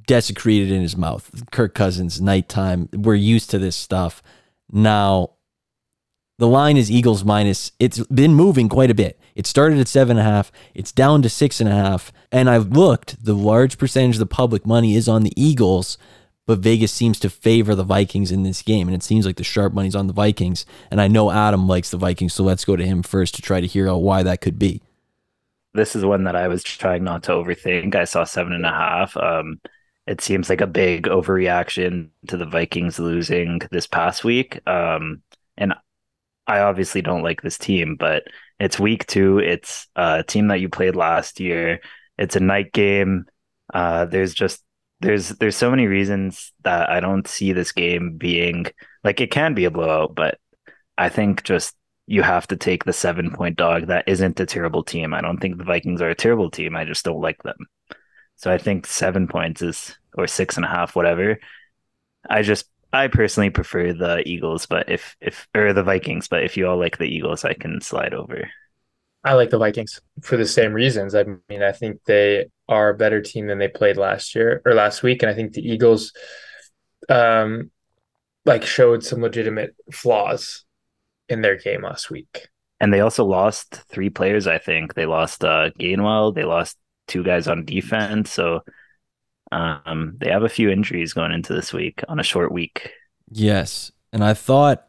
[0.07, 1.29] desecrated in his mouth.
[1.51, 2.89] Kirk Cousins, nighttime.
[2.91, 4.23] We're used to this stuff.
[4.71, 5.33] Now,
[6.39, 7.73] the line is Eagles minus.
[7.79, 9.19] It's been moving quite a bit.
[9.35, 10.51] It started at seven and a half.
[10.73, 12.11] It's down to six and a half.
[12.31, 13.23] And I've looked.
[13.23, 15.99] The large percentage of the public money is on the Eagles,
[16.45, 19.43] but Vegas seems to favor the Vikings in this game, and it seems like the
[19.43, 20.65] sharp money's on the Vikings.
[20.91, 23.61] And I know Adam likes the Vikings, so let's go to him first to try
[23.61, 24.81] to hear out why that could be.
[25.73, 27.95] This is one that I was trying not to overthink.
[27.95, 29.17] I saw seven and a half.
[29.17, 29.59] Um,
[30.07, 34.61] it seems like a big overreaction to the Vikings losing this past week.
[34.67, 35.23] Um,
[35.57, 35.73] and
[36.47, 38.23] I obviously don't like this team, but
[38.59, 39.39] it's week two.
[39.39, 41.81] It's a team that you played last year.
[42.17, 43.25] It's a night game.
[43.73, 44.63] Uh, there's just
[45.01, 48.65] there's there's so many reasons that I don't see this game being
[49.03, 50.39] like it can be a blowout, but
[50.97, 51.75] I think just
[52.07, 53.87] you have to take the seven point dog.
[53.87, 55.13] That isn't a terrible team.
[55.13, 56.75] I don't think the Vikings are a terrible team.
[56.75, 57.57] I just don't like them.
[58.37, 61.39] So I think seven points is or six and a half, whatever.
[62.29, 66.57] I just I personally prefer the Eagles, but if if or the Vikings, but if
[66.57, 68.49] you all like the Eagles, I can slide over.
[69.23, 71.15] I like the Vikings for the same reasons.
[71.15, 74.73] I mean, I think they are a better team than they played last year or
[74.73, 76.11] last week, and I think the Eagles,
[77.09, 77.71] um,
[78.45, 80.65] like showed some legitimate flaws
[81.29, 82.47] in their game last week.
[82.79, 84.93] And they also lost three players, I think.
[84.93, 88.31] They lost uh Gainwell, they lost two guys on defense.
[88.31, 88.61] So
[89.51, 92.91] um they have a few injuries going into this week on a short week.
[93.31, 93.91] Yes.
[94.13, 94.87] And I thought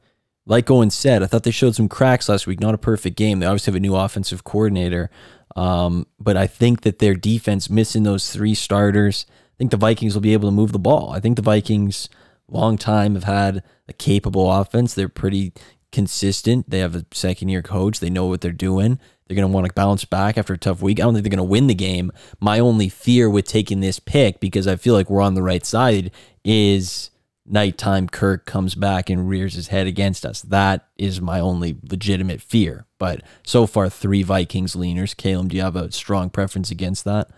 [0.48, 2.60] like Owen said, I thought they showed some cracks last week.
[2.60, 3.40] Not a perfect game.
[3.40, 5.10] They obviously have a new offensive coordinator,
[5.56, 9.26] um, but I think that their defense missing those three starters.
[9.28, 11.10] I think the Vikings will be able to move the ball.
[11.12, 12.10] I think the Vikings,
[12.46, 14.92] long time, have had a capable offense.
[14.92, 15.54] They're pretty
[15.90, 16.68] consistent.
[16.68, 18.00] They have a second year coach.
[18.00, 19.00] They know what they're doing.
[19.26, 21.00] They're going to want to bounce back after a tough week.
[21.00, 22.12] I don't think they're going to win the game.
[22.38, 25.64] My only fear with taking this pick, because I feel like we're on the right
[25.64, 26.12] side,
[26.44, 27.10] is
[27.48, 30.42] nighttime Kirk comes back and rears his head against us.
[30.42, 32.86] That is my only legitimate fear.
[32.98, 35.16] But so far, three Vikings leaners.
[35.16, 37.28] Caleb, do you have a strong preference against that?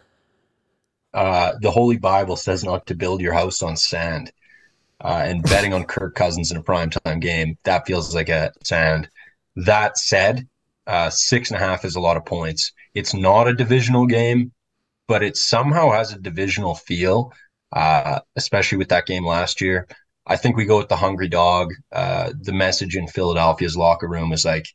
[1.14, 4.32] Uh, the Holy Bible says not to build your house on sand.
[5.00, 9.08] Uh, and betting on Kirk Cousins in a primetime game, that feels like a sand.
[9.54, 10.48] That said,
[10.88, 12.72] uh, six and a half is a lot of points.
[12.94, 14.50] It's not a divisional game,
[15.06, 17.32] but it somehow has a divisional feel
[17.72, 19.86] uh, especially with that game last year.
[20.26, 21.72] I think we go with the hungry dog.
[21.90, 24.66] Uh, the message in Philadelphia's locker room is like,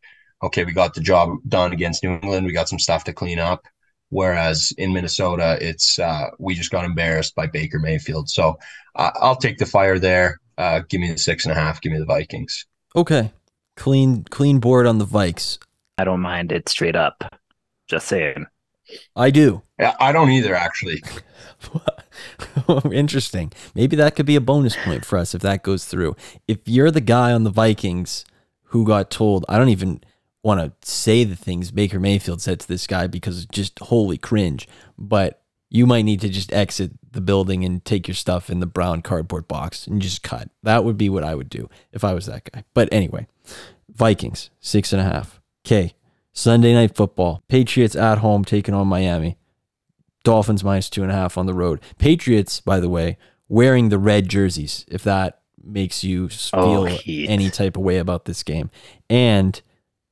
[0.42, 2.46] okay, we got the job done against New England.
[2.46, 3.64] We got some stuff to clean up.
[4.10, 8.30] Whereas in Minnesota, it's uh, we just got embarrassed by Baker Mayfield.
[8.30, 8.58] So
[8.96, 10.40] uh, I'll take the fire there.
[10.58, 11.82] Uh, give me the six and a half.
[11.82, 12.66] Give me the Vikings.
[12.96, 13.32] Okay,
[13.76, 15.58] clean clean board on the Vikes.
[15.98, 17.24] I don't mind it straight up.
[17.88, 18.46] Just saying.
[19.16, 19.64] I do.
[19.80, 21.02] Yeah, I don't either, actually.
[22.91, 23.52] Interesting.
[23.76, 26.15] Maybe that could be a bonus point for us if that goes through.
[26.48, 28.26] If you're the guy on the Vikings
[28.65, 30.02] who got told, I don't even
[30.43, 34.17] want to say the things Baker Mayfield said to this guy because it's just holy
[34.17, 34.67] cringe,
[34.98, 38.65] but you might need to just exit the building and take your stuff in the
[38.65, 40.50] brown cardboard box and just cut.
[40.62, 42.63] That would be what I would do if I was that guy.
[42.74, 43.28] But anyway,
[43.89, 45.41] Vikings, six and a half.
[45.65, 45.93] Okay.
[46.34, 47.43] Sunday night football.
[47.48, 49.38] Patriots at home taking on Miami.
[50.24, 51.82] Dolphins minus two and a half on the road.
[51.98, 57.00] Patriots, by the way, wearing the red jerseys, if that makes you oh, feel oh,
[57.08, 58.70] any type of way about this game.
[59.10, 59.62] And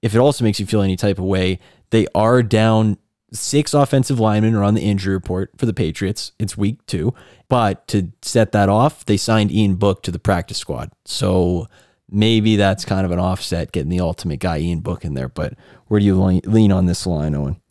[0.01, 1.59] if it also makes you feel any type of way,
[1.91, 2.97] they are down
[3.33, 6.33] six offensive linemen are on the injury report for the Patriots.
[6.37, 7.13] It's week two.
[7.47, 10.91] But to set that off, they signed Ian Book to the practice squad.
[11.05, 11.67] So
[12.09, 15.29] maybe that's kind of an offset getting the ultimate guy, Ian Book, in there.
[15.29, 15.53] But
[15.87, 17.61] where do you lean on this line, Owen?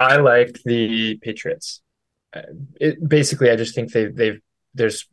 [0.00, 1.82] I like the Patriots.
[2.34, 2.42] Uh,
[2.80, 4.40] it, basically, I just think they, they've
[4.74, 5.06] there's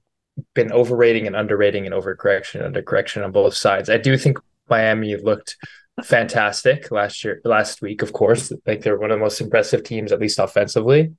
[0.53, 3.89] been overrating and underrating and overcorrection and undercorrection on both sides.
[3.89, 4.37] I do think
[4.69, 5.57] Miami looked
[6.03, 8.51] fantastic last year, last week, of course.
[8.65, 11.13] Like they're one of the most impressive teams, at least offensively.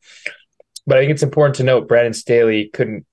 [0.87, 3.05] But I think it's important to note Brandon Staley couldn't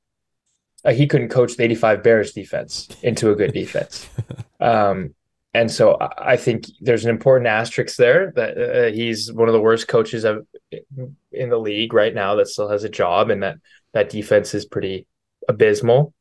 [0.86, 4.08] uh, he couldn't coach the 85 Bears defense into a good defense.
[4.58, 5.14] Um,
[5.56, 9.62] and so I think there's an important asterisk there that uh, he's one of the
[9.62, 10.46] worst coaches of,
[11.32, 13.56] in the league right now that still has a job, and that
[13.94, 15.08] that defense is pretty
[15.48, 16.14] abysmal.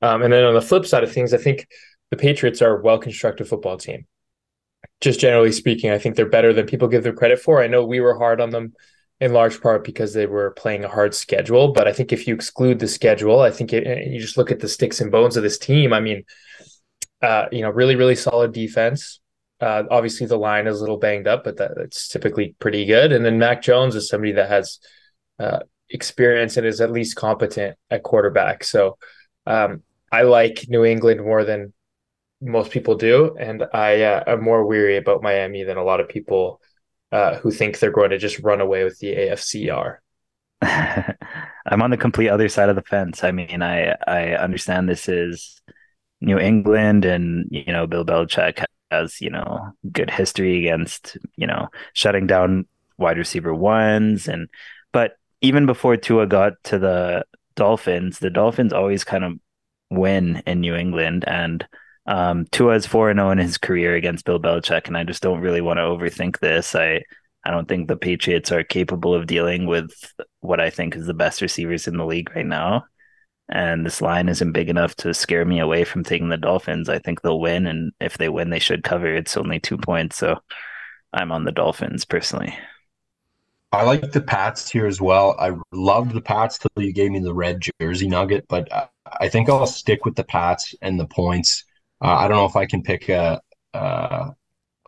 [0.00, 1.66] Um, and then on the flip side of things, I think
[2.12, 4.06] the Patriots are a well constructed football team.
[5.00, 7.60] Just generally speaking, I think they're better than people give them credit for.
[7.60, 8.74] I know we were hard on them
[9.20, 12.34] in large part because they were playing a hard schedule, but I think if you
[12.34, 15.42] exclude the schedule, I think it, you just look at the sticks and bones of
[15.42, 15.92] this team.
[15.92, 16.22] I mean,
[17.22, 19.20] uh, you know, really, really solid defense.
[19.60, 23.12] Uh, obviously, the line is a little banged up, but that, that's typically pretty good.
[23.12, 24.78] And then Mac Jones is somebody that has
[25.40, 28.62] uh, experience and is at least competent at quarterback.
[28.62, 28.98] So
[29.46, 31.72] um, I like New England more than
[32.40, 36.08] most people do, and I uh, am more weary about Miami than a lot of
[36.08, 36.60] people
[37.10, 40.00] uh, who think they're going to just run away with the AFC are.
[40.62, 43.24] I'm on the complete other side of the fence.
[43.24, 45.60] I mean, I I understand this is
[46.20, 51.68] New England and you know Bill Belichick has you know good history against you know
[51.92, 52.66] shutting down
[52.98, 54.28] wide receiver ones.
[54.28, 54.48] And
[54.92, 59.38] but even before Tua got to the Dolphins, the Dolphins always kind of
[59.90, 61.24] win in New England.
[61.26, 61.66] And
[62.06, 65.22] um, Tua's four and zero oh in his career against Bill Belichick, and I just
[65.22, 66.74] don't really want to overthink this.
[66.74, 67.02] I
[67.44, 69.92] I don't think the Patriots are capable of dealing with
[70.40, 72.84] what I think is the best receivers in the league right now
[73.48, 76.88] and this line isn't big enough to scare me away from taking the Dolphins.
[76.88, 79.14] I think they'll win, and if they win, they should cover.
[79.14, 80.40] It's only two points, so
[81.12, 82.54] I'm on the Dolphins personally.
[83.72, 85.36] I like the Pats here as well.
[85.38, 88.68] I loved the Pats till you gave me the red jersey nugget, but
[89.20, 91.64] I think I'll stick with the Pats and the points.
[92.02, 93.40] Uh, I don't know if I can pick a,
[93.74, 94.30] a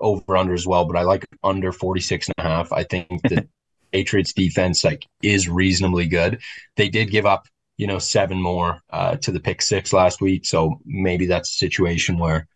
[0.00, 2.72] over under as well, but I like under 46 and a half.
[2.72, 3.46] I think the
[3.92, 6.40] Patriots defense like is reasonably good.
[6.76, 7.46] They did give up
[7.80, 10.44] you know, seven more uh, to the pick six last week.
[10.44, 12.46] So maybe that's a situation where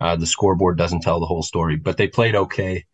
[0.00, 2.86] uh, the scoreboard doesn't tell the whole story, but they played okay.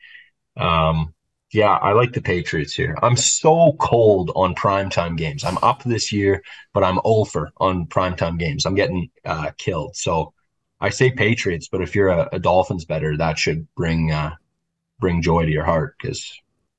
[0.56, 1.14] Um,
[1.52, 2.98] yeah, I like the Patriots here.
[3.00, 5.44] I'm so cold on primetime games.
[5.44, 6.42] I'm up this year,
[6.74, 8.66] but I'm over on primetime games.
[8.66, 9.94] I'm getting uh, killed.
[9.94, 10.34] So
[10.80, 14.34] I say Patriots, but if you're a, a Dolphins better, that should bring uh,
[14.98, 16.28] bring joy to your heart because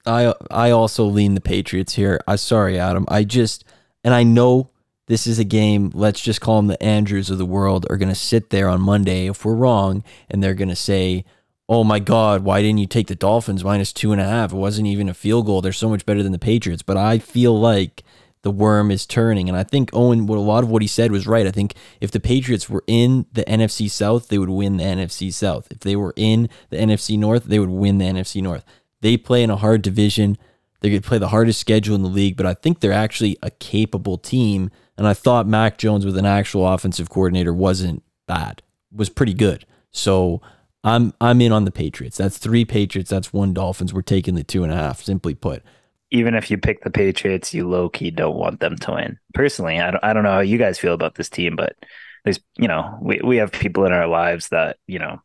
[0.06, 2.20] I I also lean the Patriots here.
[2.28, 3.06] I sorry, Adam.
[3.08, 3.64] I just
[4.04, 4.72] and I know
[5.10, 5.92] this is a game.
[5.94, 8.80] Let's just call them the Andrews of the world are going to sit there on
[8.80, 11.26] Monday if we're wrong, and they're going to say,
[11.68, 14.54] "Oh my God, why didn't you take the Dolphins minus two and a half?
[14.54, 15.62] It wasn't even a field goal.
[15.62, 18.04] They're so much better than the Patriots." But I feel like
[18.44, 21.12] the worm is turning, and I think Owen, what a lot of what he said
[21.12, 21.48] was right.
[21.48, 25.34] I think if the Patriots were in the NFC South, they would win the NFC
[25.34, 25.68] South.
[25.72, 28.64] If they were in the NFC North, they would win the NFC North.
[29.02, 30.38] They play in a hard division.
[30.82, 33.50] They could play the hardest schedule in the league, but I think they're actually a
[33.50, 34.70] capable team.
[35.00, 39.66] And I thought Mac Jones with an actual offensive coordinator wasn't bad, was pretty good.
[39.92, 40.42] So
[40.84, 42.18] I'm I'm in on the Patriots.
[42.18, 43.10] That's three Patriots.
[43.10, 43.94] That's one Dolphins.
[43.94, 45.02] We're taking the two and a half.
[45.02, 45.64] Simply put,
[46.12, 49.18] even if you pick the Patriots, you low key don't want them to win.
[49.34, 51.78] Personally, I don't, I don't know how you guys feel about this team, but
[52.26, 55.22] there's, you know, we, we have people in our lives that, you know,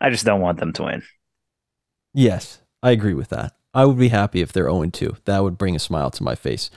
[0.00, 1.02] I just don't want them to win.
[2.14, 3.54] Yes, I agree with that.
[3.74, 5.18] I would be happy if they're 0 2.
[5.26, 6.70] That would bring a smile to my face.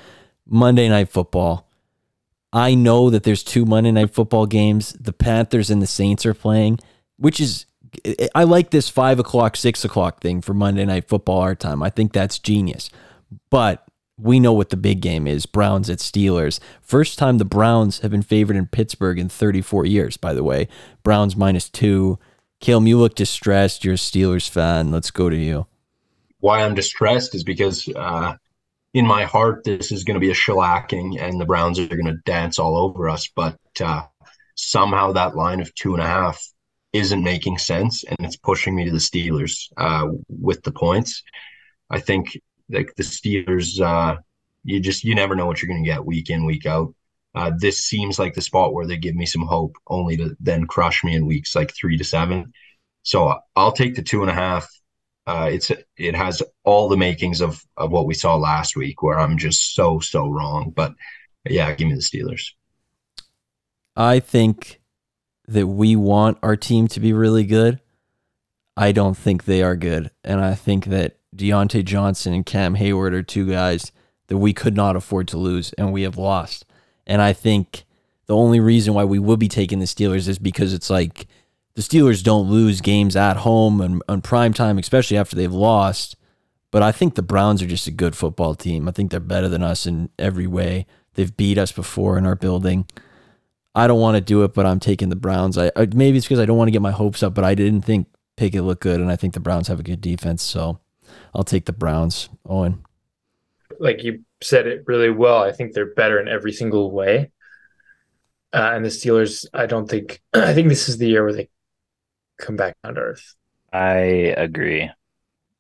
[0.46, 1.68] Monday Night Football.
[2.54, 4.94] I know that there's two Monday Night Football games.
[4.94, 6.80] The Panthers and the Saints are playing,
[7.18, 7.66] which is,
[8.36, 11.82] I like this five o'clock, six o'clock thing for Monday Night Football our time.
[11.82, 12.90] I think that's genius.
[13.50, 13.86] But
[14.18, 16.60] we know what the big game is Browns at Steelers.
[16.82, 20.68] First time the Browns have been favored in Pittsburgh in 34 years, by the way.
[21.04, 22.20] Browns minus two.
[22.60, 23.84] Caleb, you look distressed.
[23.84, 24.92] You're a Steelers fan.
[24.92, 25.66] Let's go to you.
[26.40, 28.36] Why I'm distressed is because uh,
[28.94, 32.06] in my heart, this is going to be a shellacking and the Browns are going
[32.06, 33.30] to dance all over us.
[33.36, 34.04] But uh,
[34.56, 36.44] somehow that line of two and a half
[36.94, 41.24] isn't making sense and it's pushing me to the Steelers uh, with the points.
[41.90, 42.38] I think
[42.70, 44.18] like the Steelers, uh,
[44.64, 46.94] you just you never know what you're going to get week in week out.
[47.34, 50.66] Uh, this seems like the spot where they give me some hope, only to then
[50.66, 52.52] crush me in weeks like three to seven.
[53.04, 54.68] So I'll take the two and a half.
[55.32, 59.18] Uh, it's it has all the makings of of what we saw last week, where
[59.18, 60.74] I'm just so so wrong.
[60.76, 60.94] But
[61.46, 62.52] yeah, give me the Steelers.
[63.96, 64.82] I think
[65.48, 67.80] that we want our team to be really good.
[68.76, 73.14] I don't think they are good, and I think that Diontae Johnson and Cam Hayward
[73.14, 73.94] are two guys
[74.28, 76.66] that we could not afford to lose, and we have lost.
[77.08, 77.86] And I think
[78.26, 81.26] the only reason why we would be taking the Steelers is because it's like
[81.74, 86.16] the Steelers don't lose games at home and on prime time, especially after they've lost.
[86.70, 88.88] But I think the Browns are just a good football team.
[88.88, 90.86] I think they're better than us in every way.
[91.16, 92.88] They've beat us before in our building.
[93.76, 95.58] I don't want to do it, but I'm taking the Browns.
[95.58, 97.56] I, I maybe it's because I don't want to get my hopes up, but I
[97.56, 100.44] didn't think Pickett looked good, and I think the Browns have a good defense.
[100.44, 100.80] So
[101.34, 102.30] I'll take the Browns.
[102.46, 102.84] Owen.
[103.80, 105.42] Like you said it really well.
[105.42, 107.32] I think they're better in every single way.
[108.54, 110.22] Uh, and the Steelers, I don't think.
[110.34, 111.50] I think this is the year where they
[112.42, 113.36] come back down to earth.
[113.72, 114.90] I agree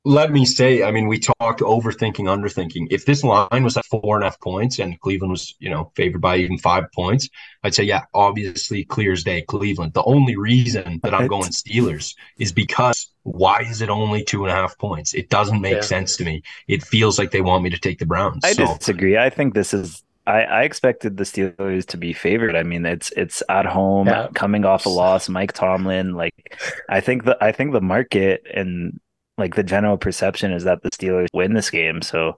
[0.04, 2.88] let me say, I mean, we talked overthinking, underthinking.
[2.89, 5.91] If this line was at four and a half points and Cleveland was, you know,
[5.96, 7.30] favored by even five points,
[7.63, 9.94] I'd say, yeah, obviously clear as day, Cleveland.
[9.94, 14.52] The only reason that I'm going Steelers is because why is it only two and
[14.52, 15.13] a half points?
[15.13, 15.82] It doesn't make yeah.
[15.82, 16.41] sense to me.
[16.67, 18.44] It feels like they want me to take the Browns.
[18.44, 18.78] I so.
[18.78, 19.17] disagree.
[19.17, 22.56] I think this is I, I, expected the Steelers to be favored.
[22.56, 24.28] I mean, it's it's at home, yeah.
[24.36, 25.28] coming off a loss.
[25.30, 29.00] Mike Tomlin, like I think the I think the market and
[29.38, 32.02] like the general perception is that the Steelers win this game.
[32.02, 32.38] So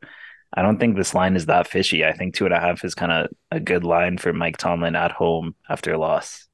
[0.56, 2.06] I don't think this line is that fishy.
[2.06, 4.96] I think two and a half is kind of a good line for Mike Tomlin
[4.96, 6.48] at home after a loss.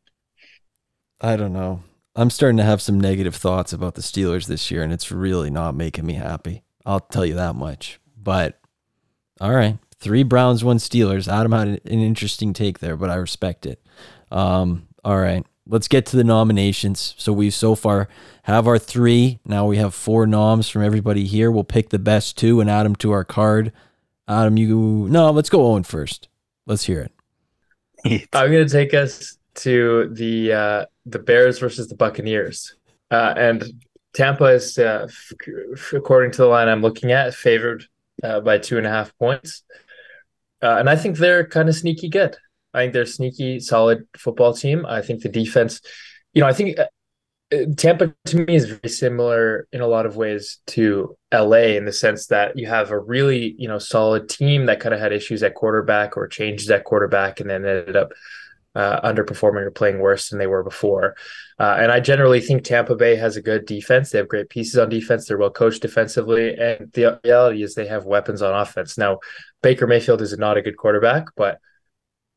[1.22, 1.84] I don't know.
[2.16, 5.50] I'm starting to have some negative thoughts about the Steelers this year, and it's really
[5.50, 6.64] not making me happy.
[6.86, 8.00] I'll tell you that much.
[8.18, 8.60] But
[9.40, 11.28] all right, three Browns, one Steelers.
[11.28, 13.82] Adam had an interesting take there, but I respect it.
[14.32, 17.14] Um, all right let's get to the nominations.
[17.18, 18.10] So we so far
[18.44, 19.40] have our three.
[19.46, 21.52] Now we have four noms from everybody here.
[21.52, 23.72] We'll pick the best two and add them to our card.
[24.28, 26.28] Adam, you no, let's go Owen first.
[26.66, 28.28] Let's hear it.
[28.34, 32.76] I'm gonna take us to the uh, the Bears versus the Buccaneers,
[33.12, 33.64] uh, and
[34.14, 37.86] Tampa is, uh, f- according to the line I'm looking at, favored
[38.24, 39.64] uh, by two and a half points,
[40.62, 42.36] uh, and I think they're kind of sneaky good.
[42.74, 44.86] I think they're sneaky, solid football team.
[44.86, 45.82] I think the defense,
[46.34, 46.86] you know, I think uh,
[47.78, 51.92] Tampa to me is very similar in a lot of ways to LA in the
[51.92, 55.42] sense that you have a really, you know, solid team that kind of had issues
[55.42, 58.12] at quarterback or changes at quarterback and then ended up
[58.76, 61.16] uh, underperforming or playing worse than they were before.
[61.60, 64.12] Uh, and I generally think Tampa Bay has a good defense.
[64.12, 65.28] They have great pieces on defense.
[65.28, 66.56] They're well coached defensively.
[66.56, 68.98] And the reality is they have weapons on offense.
[68.98, 69.20] Now,
[69.62, 71.60] Baker Mayfield is not a good quarterback, but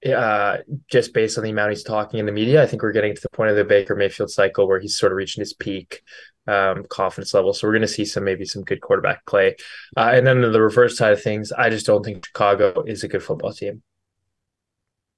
[0.04, 0.58] uh,
[0.88, 3.20] just based on the amount he's talking in the media, I think we're getting to
[3.22, 6.02] the point of the Baker Mayfield cycle where he's sort of reaching his peak
[6.48, 7.52] um, confidence level.
[7.52, 9.54] So we're going to see some maybe some good quarterback play.
[9.96, 13.04] Uh, and then on the reverse side of things, I just don't think Chicago is
[13.04, 13.82] a good football team.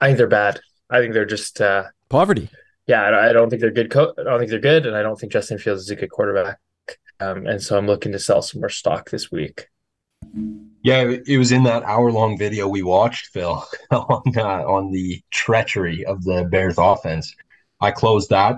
[0.01, 0.61] I think they're bad.
[0.91, 2.51] I think they're just uh, Poverty.
[2.87, 3.05] yeah.
[3.19, 3.91] I don't think they're good.
[3.91, 6.11] Co- I don't think they're good, and I don't think Justin Fields is a good
[6.11, 6.59] quarterback.
[7.21, 9.69] Um, and so I'm looking to sell some more stock this week.
[10.85, 16.05] Yeah, it was in that hour-long video we watched, Phil, on uh, on the treachery
[16.05, 17.35] of the Bears offense.
[17.81, 18.57] I closed that.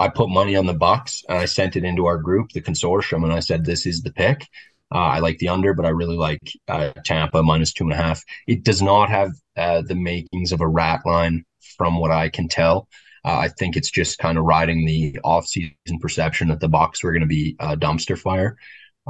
[0.00, 3.22] I put money on the Bucks, and I sent it into our group, the consortium,
[3.22, 4.44] and I said, "This is the pick."
[4.92, 7.96] Uh, I like the under, but I really like uh, Tampa minus two and a
[7.96, 8.24] half.
[8.48, 11.44] It does not have uh, the makings of a rat line,
[11.76, 12.88] from what I can tell.
[13.24, 17.12] Uh, I think it's just kind of riding the off-season perception that the Bucks were
[17.12, 18.56] going to be a dumpster fire.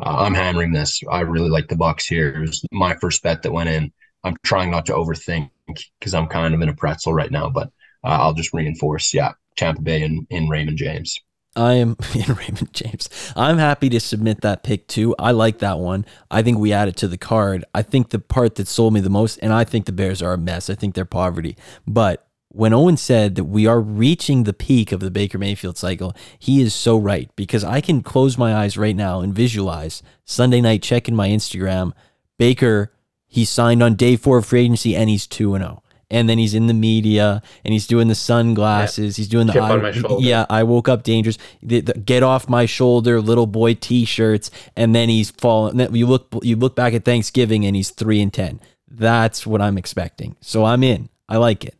[0.02, 1.00] Uh, I'm hammering this.
[1.10, 2.34] I really like the Bucks here.
[2.36, 3.92] It was my first bet that went in.
[4.24, 5.50] I'm trying not to overthink
[5.98, 7.68] because I'm kind of in a pretzel right now, but
[8.04, 9.14] uh, I'll just reinforce.
[9.14, 11.20] Yeah, Tampa Bay and in Raymond James.
[11.56, 13.08] I am in Raymond James.
[13.36, 15.14] I'm happy to submit that pick too.
[15.18, 16.06] I like that one.
[16.30, 17.64] I think we add it to the card.
[17.74, 20.32] I think the part that sold me the most, and I think the Bears are
[20.32, 20.70] a mess.
[20.70, 21.56] I think they're poverty.
[21.86, 26.14] But when Owen said that we are reaching the peak of the Baker Mayfield cycle,
[26.38, 30.60] he is so right because I can close my eyes right now and visualize Sunday
[30.60, 31.92] night checking my Instagram.
[32.38, 32.92] Baker,
[33.26, 35.82] he signed on day four of free agency and he's 2 and 0.
[36.10, 39.16] And then he's in the media and he's doing the sunglasses.
[39.16, 40.24] He's doing the I, on my shoulder.
[40.26, 40.46] yeah.
[40.48, 41.36] I woke up dangerous.
[41.62, 45.78] The, the get off my shoulder, little boy T-shirts, and then he's falling.
[45.94, 48.58] You look you look back at Thanksgiving and he's three and ten.
[48.90, 50.36] That's what I'm expecting.
[50.40, 51.10] So I'm in.
[51.28, 51.74] I like it.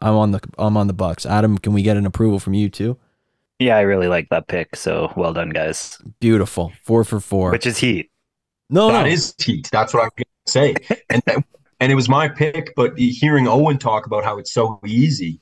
[0.00, 1.26] I'm on the I'm on the Bucks.
[1.26, 2.96] Adam, can we get an approval from you too?
[3.58, 4.76] Yeah, I really like that pick.
[4.76, 5.98] So well done, guys.
[6.20, 6.72] Beautiful.
[6.82, 7.50] Four for four.
[7.50, 8.10] Which is heat.
[8.70, 9.08] no, That no.
[9.08, 9.68] is heat.
[9.72, 10.74] That's what I'm going to say.
[11.10, 11.44] And
[11.80, 15.40] and it was my pick, but hearing Owen talk about how it's so easy,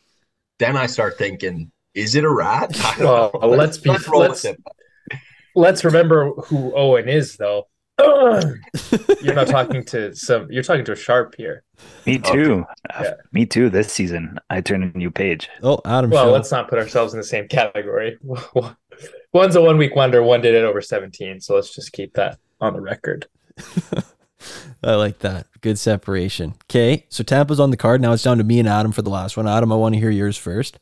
[0.59, 2.73] then I start thinking, is it a rat?
[2.85, 3.49] I don't Well, know.
[3.51, 4.47] let's be- roll with let's-
[5.57, 7.69] Let's remember who Owen is, though.
[7.99, 10.51] You're not talking to some.
[10.51, 11.63] You're talking to a sharp here.
[12.07, 12.65] Me too.
[12.91, 13.15] Uh, Yeah.
[13.33, 13.71] Me too.
[13.71, 15.49] This season, I turned a new page.
[15.63, 16.11] oh, Adam.
[16.11, 16.33] Well, show.
[16.33, 18.19] let's not put ourselves in the same category.
[19.33, 20.23] One's a one week wonder.
[20.23, 21.41] One did it over 17.
[21.41, 23.27] So let's just keep that on the record.
[24.83, 25.47] I like that.
[25.61, 26.55] Good separation.
[26.71, 28.01] Okay, so Tampa's on the card.
[28.01, 29.49] Now it's down to me and Adam for the last one.
[29.49, 30.79] Adam, I want to hear yours first.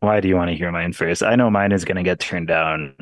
[0.00, 1.22] Why do you want to hear mine first?
[1.22, 2.94] I know mine is going to get turned down.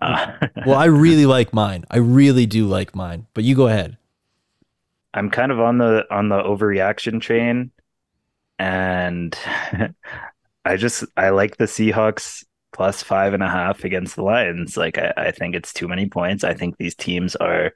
[0.00, 0.32] Uh,
[0.64, 1.84] Well, I really like mine.
[1.90, 3.26] I really do like mine.
[3.34, 3.98] But you go ahead.
[5.12, 7.72] I'm kind of on the on the overreaction train,
[8.58, 9.36] and
[10.64, 14.76] I just I like the Seahawks plus five and a half against the Lions.
[14.76, 16.44] Like I, I think it's too many points.
[16.44, 17.72] I think these teams are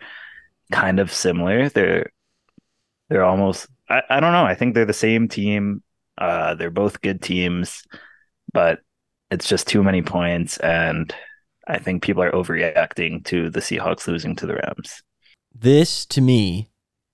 [0.73, 1.69] kind of similar.
[1.71, 2.11] They're
[3.09, 4.45] they're almost I, I don't know.
[4.45, 5.83] I think they're the same team.
[6.19, 7.83] Uh, they're both good teams,
[8.53, 8.81] but
[9.31, 11.15] it's just too many points, and
[11.67, 15.03] I think people are overreacting to the Seahawks losing to the Rams.
[15.55, 16.71] This to me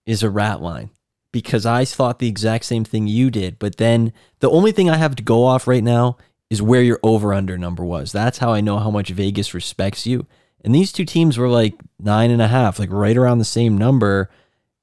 [0.07, 0.91] is a rat line
[1.33, 3.59] because I thought the exact same thing you did.
[3.59, 6.17] But then the only thing I have to go off right now
[6.49, 8.11] is where your over under number was.
[8.11, 10.27] That's how I know how much Vegas respects you.
[10.65, 13.79] And these two teams were like nine and a half, like right around the same
[13.79, 14.31] number.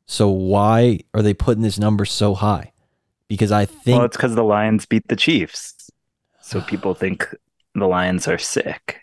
[0.06, 2.72] So why are they putting this number so high?
[3.28, 5.92] Because I think Well, it's because the Lions beat the Chiefs.
[6.42, 7.36] So people think
[7.76, 9.02] the Lions are sick.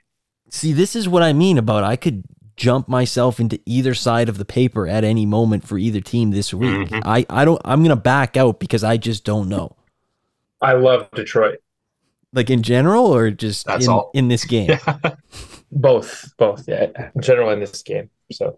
[0.55, 2.23] See, this is what I mean about I could
[2.55, 6.55] jump myself into either side of the paper at any moment for either team this
[6.55, 6.91] week.
[6.91, 7.03] Mhm.
[7.05, 9.75] I, I don't I'm gonna back out because I just don't know.
[10.61, 11.59] I love Detroit.
[12.33, 14.13] Like in general or just That's in, all.
[14.15, 14.79] in this game.
[15.73, 16.69] Both, both.
[16.69, 16.87] Yeah,
[17.17, 18.09] in general in this game.
[18.31, 18.57] So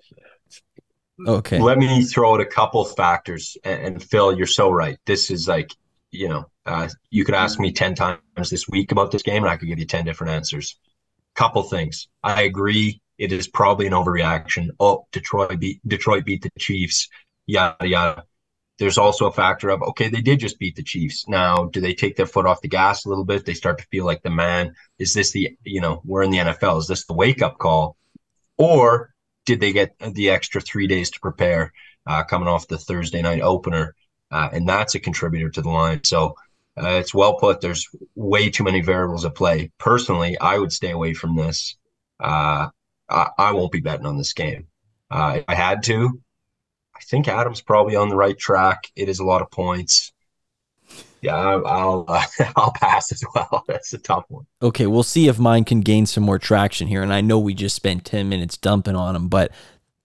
[1.26, 1.58] Okay.
[1.58, 3.56] Let me throw out a couple factors.
[3.64, 4.98] And, and Phil, you're so right.
[5.06, 5.72] This is like,
[6.10, 9.50] you know, uh, you could ask me 10 times this week about this game and
[9.50, 10.76] I could give you 10 different answers.
[11.36, 12.08] Couple things.
[12.22, 13.00] I agree.
[13.18, 14.70] It is probably an overreaction.
[14.80, 17.08] Oh, Detroit beat Detroit beat the Chiefs.
[17.46, 18.24] Yada yada.
[18.78, 21.26] There's also a factor of okay, they did just beat the Chiefs.
[21.28, 23.44] Now, do they take their foot off the gas a little bit?
[23.44, 24.74] They start to feel like the man.
[24.98, 26.78] Is this the you know we're in the NFL?
[26.78, 27.96] Is this the wake up call,
[28.56, 29.14] or
[29.44, 31.72] did they get the extra three days to prepare
[32.06, 33.94] uh, coming off the Thursday night opener?
[34.30, 36.02] Uh, and that's a contributor to the line.
[36.04, 36.34] So
[36.78, 37.60] uh, it's well put.
[37.60, 39.70] There's way too many variables at play.
[39.78, 41.76] Personally, I would stay away from this.
[42.20, 42.68] Uh,
[43.08, 44.66] I, I won't be betting on this game.
[45.10, 46.20] Uh, if I had to,
[46.94, 48.90] I think Adam's probably on the right track.
[48.94, 50.12] It is a lot of points.
[51.22, 52.24] Yeah, I'll I'll, uh,
[52.56, 53.64] I'll pass as well.
[53.68, 54.46] That's a tough one.
[54.62, 57.02] Okay, we'll see if mine can gain some more traction here.
[57.02, 59.50] And I know we just spent 10 minutes dumping on them, but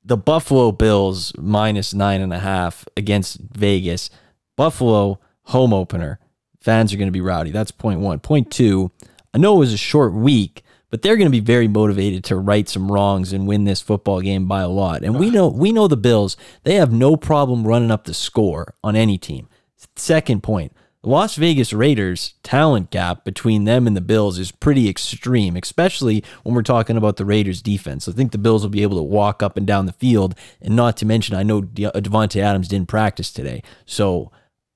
[0.04, 4.10] the Buffalo Bills minus nine and a half against Vegas.
[4.56, 6.20] Buffalo home opener.
[6.62, 7.52] Fans are going to be rowdy.
[7.52, 8.20] That's point one.
[8.20, 8.92] Point two,
[9.34, 12.36] I know it was a short week, but they're going to be very motivated to
[12.36, 15.04] right some wrongs and win this football game by a lot.
[15.04, 18.76] And we know we know the Bills, they have no problem running up the score
[18.84, 19.50] on any team.
[19.96, 24.88] Second point, the Las Vegas Raiders talent gap between them and the Bills is pretty
[24.88, 28.08] extreme, especially when we're talking about the Raiders defense.
[28.08, 30.76] I think the Bills will be able to walk up and down the field, and
[30.76, 34.32] not to mention, I know De- uh, Davante Adams didn't practice today, so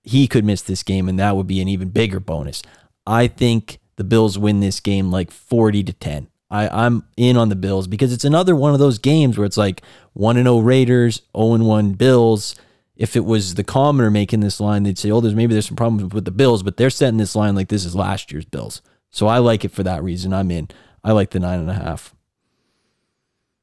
[0.06, 2.62] he could miss this game, and that would be an even bigger bonus.
[3.06, 6.28] I think the Bills win this game like 40 to 10.
[6.50, 9.58] I, I'm in on the Bills because it's another one of those games where it's
[9.58, 9.82] like
[10.14, 12.56] 1 0 Raiders, 0 1 Bills.
[12.96, 15.76] If it was the commoner making this line, they'd say, oh, there's maybe there's some
[15.76, 18.82] problems with the Bills, but they're setting this line like this is last year's Bills.
[19.10, 20.34] So I like it for that reason.
[20.34, 20.70] I'm in.
[21.04, 22.16] I like the nine and a half.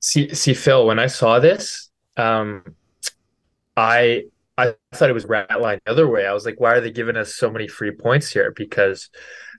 [0.01, 2.75] See, see, Phil, when I saw this, um,
[3.77, 4.25] I
[4.59, 6.27] I thought it was rat line the other way.
[6.27, 8.53] I was like, why are they giving us so many free points here?
[8.55, 9.09] Because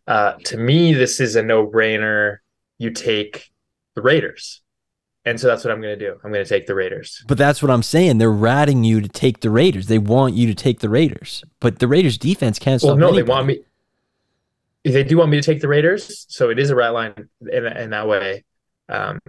[0.07, 2.37] uh, to me, this is a no brainer.
[2.77, 3.51] You take
[3.95, 4.61] the Raiders.
[5.25, 6.19] And so that's what I'm going to do.
[6.23, 7.23] I'm going to take the Raiders.
[7.27, 8.17] But that's what I'm saying.
[8.17, 9.87] They're ratting you to take the Raiders.
[9.87, 11.43] They want you to take the Raiders.
[11.61, 12.89] But the Raiders defense can't stop.
[12.89, 13.23] Well, no, anybody.
[13.23, 13.59] they want me.
[14.83, 17.65] They do want me to take the Raiders, so it is a rat line in,
[17.65, 18.43] in that way.
[18.89, 19.19] Um,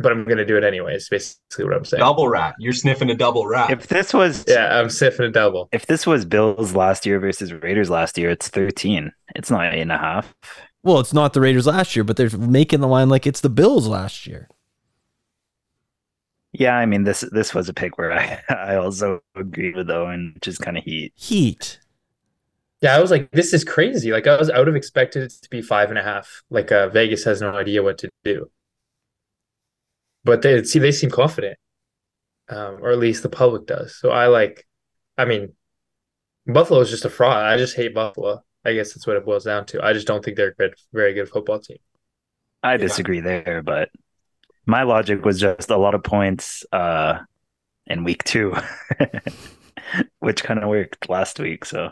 [0.00, 1.08] but I'm going to do it anyways.
[1.08, 2.00] Basically, what I'm saying.
[2.00, 2.54] Double rat.
[2.58, 3.70] You're sniffing a double rat.
[3.70, 5.68] If this was Yeah, I'm sniffing a double.
[5.72, 9.12] if this was Bills last year versus Raiders last year, it's 13.
[9.36, 10.34] It's not eight and a half.
[10.82, 13.50] Well, it's not the Raiders last year, but they're making the line like it's the
[13.50, 14.48] Bills last year.
[16.52, 20.32] Yeah, I mean this this was a pick where I, I also agree with Owen,
[20.34, 21.12] which is kind of heat.
[21.14, 21.78] Heat.
[22.80, 24.10] Yeah, I was like, this is crazy.
[24.10, 26.42] Like, I was out of expected it to be five and a half.
[26.48, 28.50] Like, uh, Vegas has no idea what to do.
[30.24, 31.58] But they see they seem confident,
[32.48, 33.96] um, or at least the public does.
[33.98, 34.66] So I like.
[35.16, 35.52] I mean,
[36.46, 37.44] Buffalo is just a fraud.
[37.44, 38.42] I just hate Buffalo.
[38.64, 39.84] I guess that's what it boils down to.
[39.84, 41.78] I just don't think they're a good, very good football team.
[42.62, 43.88] I disagree there, but
[44.66, 47.20] my logic was just a lot of points uh,
[47.86, 48.54] in week two,
[50.18, 51.64] which kind of worked last week.
[51.64, 51.90] So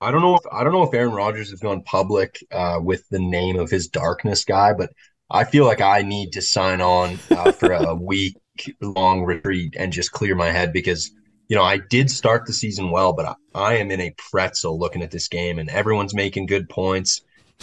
[0.00, 3.08] I don't know if I don't know if Aaron Rodgers has gone public uh, with
[3.08, 4.90] the name of his darkness guy, but
[5.30, 8.36] I feel like I need to sign on uh, for a week
[8.80, 11.10] long retreat and just clear my head because
[11.48, 14.78] you know I did start the season well, but I, I am in a pretzel
[14.78, 17.22] looking at this game and everyone's making good points.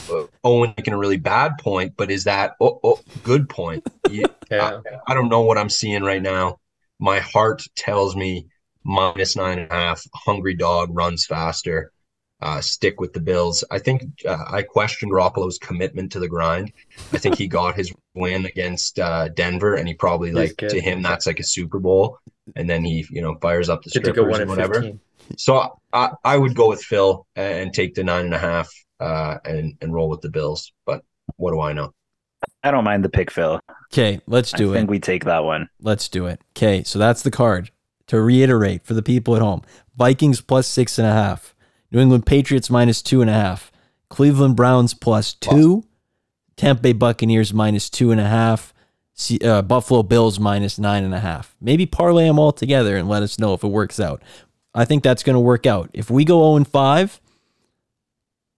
[0.09, 3.83] Uh, Owen making a really bad point, but is that oh, oh good point?
[4.09, 4.81] You- Yeah.
[5.07, 6.57] I, I don't know what I'm seeing right now.
[6.99, 8.47] My heart tells me
[8.83, 10.03] minus nine and a half.
[10.13, 11.93] Hungry dog runs faster.
[12.41, 13.63] Uh, stick with the Bills.
[13.69, 16.73] I think uh, I questioned Garoppolo's commitment to the grind.
[17.13, 21.03] I think he got his win against uh, Denver, and he probably like to him
[21.03, 22.17] that's like a Super Bowl.
[22.55, 24.49] And then he, you know, fires up the Good to go strippers one and and
[24.49, 24.73] whatever.
[24.73, 24.99] fifteen.
[25.37, 28.69] So I, I would go with Phil and take the nine and a half
[28.99, 30.73] uh, and and roll with the Bills.
[30.85, 31.03] But
[31.37, 31.93] what do I know?
[32.63, 33.59] I don't mind the pick, Phil.
[33.93, 34.77] Okay, let's do I it.
[34.77, 35.69] I think we take that one.
[35.79, 36.41] Let's do it.
[36.57, 37.69] Okay, so that's the card.
[38.07, 39.61] To reiterate for the people at home
[39.95, 41.55] Vikings plus six and a half,
[41.91, 43.71] New England Patriots minus two and a half,
[44.09, 45.83] Cleveland Browns plus two,
[46.55, 48.73] Tampa Bay Buccaneers minus two and a half,
[49.43, 51.55] uh, Buffalo Bills minus nine and a half.
[51.59, 54.21] Maybe parlay them all together and let us know if it works out.
[54.73, 55.89] I think that's going to work out.
[55.93, 57.19] If we go 0 and 5,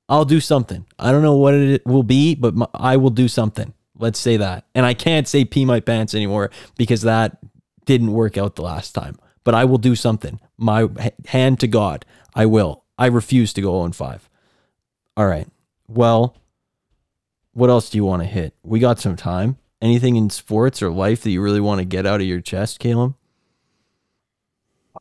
[0.10, 0.86] I'll do something.
[1.00, 3.74] I don't know what it will be, but my, I will do something.
[3.98, 4.66] Let's say that.
[4.76, 7.38] And I can't say pee my pants anymore because that
[7.86, 9.18] didn't work out the last time.
[9.44, 10.40] But I will do something.
[10.58, 10.88] My
[11.26, 12.06] hand to God,
[12.36, 12.83] I will.
[12.98, 14.30] I refuse to go 0 and 5.
[15.18, 15.48] All right.
[15.88, 16.36] Well,
[17.54, 18.54] what else do you want to hit?
[18.64, 19.58] We got some time.
[19.82, 22.80] Anything in sports or life that you really want to get out of your chest,
[22.80, 23.16] Caleb?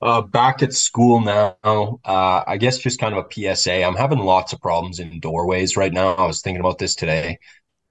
[0.01, 1.57] Uh, back at school now.
[1.65, 3.85] Uh, I guess just kind of a PSA.
[3.85, 6.15] I'm having lots of problems in doorways right now.
[6.15, 7.39] I was thinking about this today.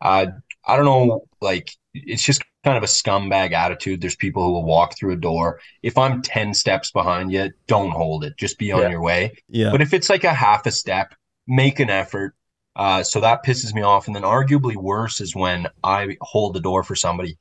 [0.01, 0.27] Uh,
[0.65, 4.01] I don't know, like it's just kind of a scumbag attitude.
[4.01, 5.59] There's people who will walk through a door.
[5.83, 8.37] If I'm 10 steps behind you, don't hold it.
[8.37, 8.89] Just be on Yeah.
[8.89, 9.33] your way.
[9.49, 9.71] Yeah.
[9.71, 11.13] But if it's like a half a step,
[11.47, 12.35] make an effort.
[12.75, 14.07] Uh, so that pisses me off.
[14.07, 17.37] And then arguably worse is when I hold the door for somebody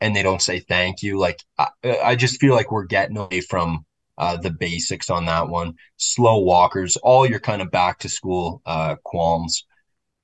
[0.00, 1.18] and they don't say thank you.
[1.18, 3.86] Like I, I just feel like we're getting away from
[4.18, 5.74] uh, the basics on that one.
[5.96, 9.64] Slow walkers, all your kind of back to school uh, qualms.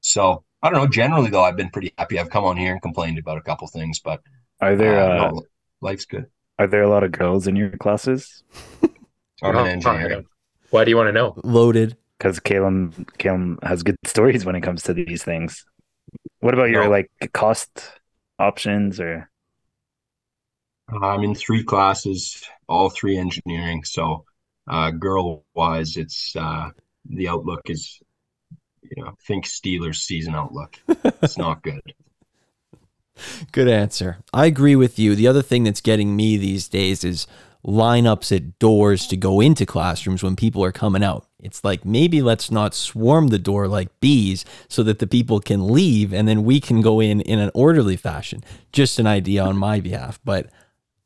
[0.01, 0.89] So I don't know.
[0.89, 2.19] Generally, though, I've been pretty happy.
[2.19, 4.21] I've come on here and complained about a couple things, but
[4.61, 5.43] Are there uh, uh, no,
[5.81, 6.27] life's good.
[6.59, 8.43] are there a lot of girls in your classes?
[8.83, 8.91] I'm
[9.43, 10.25] Oh, an engineer.
[10.71, 11.37] Why do you want to know?
[11.45, 11.97] Loaded.
[12.19, 15.65] Because Caleb Caleb has good stories when it comes to these things.
[16.41, 16.91] What about your No.
[16.91, 18.01] like cost
[18.39, 19.31] options or
[20.89, 23.85] I'm in three classes, all three engineering.
[23.85, 24.25] So
[24.67, 26.71] Uh, girl wise, it's uh,
[27.05, 28.01] the outlook is,
[28.97, 30.79] you know, think Steelers season outlook.
[31.23, 31.81] It's not good.
[33.53, 34.19] Good answer.
[34.33, 35.15] I agree with you.
[35.15, 37.29] The other thing that's getting me these days is
[37.65, 41.27] lineups at doors to go into classrooms when people are coming out.
[41.41, 45.69] It's like maybe let's not swarm the door like bees so that the people can
[45.69, 48.43] leave and then we can go in in an orderly fashion.
[48.73, 50.21] Just an idea on my behalf.
[50.25, 50.49] But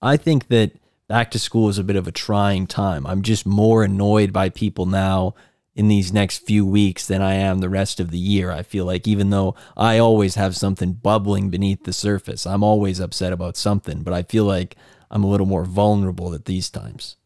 [0.00, 0.72] I think that
[1.08, 3.06] back to school is a bit of a trying time.
[3.06, 5.34] I'm just more annoyed by people now
[5.78, 8.50] in these next few weeks than I am the rest of the year.
[8.50, 12.98] I feel like even though I always have something bubbling beneath the surface, I'm always
[12.98, 14.74] upset about something, but I feel like
[15.08, 17.16] I'm a little more vulnerable at these times.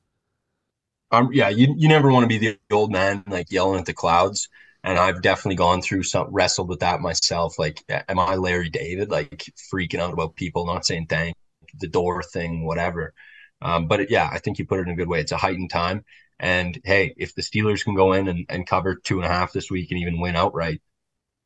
[1.10, 3.94] Um, yeah, you, you never want to be the old man like yelling at the
[3.94, 4.50] clouds.
[4.84, 7.58] And I've definitely gone through some wrestled with that myself.
[7.58, 9.10] Like, am I Larry David?
[9.10, 11.34] Like freaking out about people not saying thank
[11.78, 13.14] the door thing, whatever.
[13.62, 15.20] Um, but it, yeah, I think you put it in a good way.
[15.20, 16.04] It's a heightened time.
[16.42, 19.52] And hey, if the Steelers can go in and, and cover two and a half
[19.52, 20.82] this week and even win outright,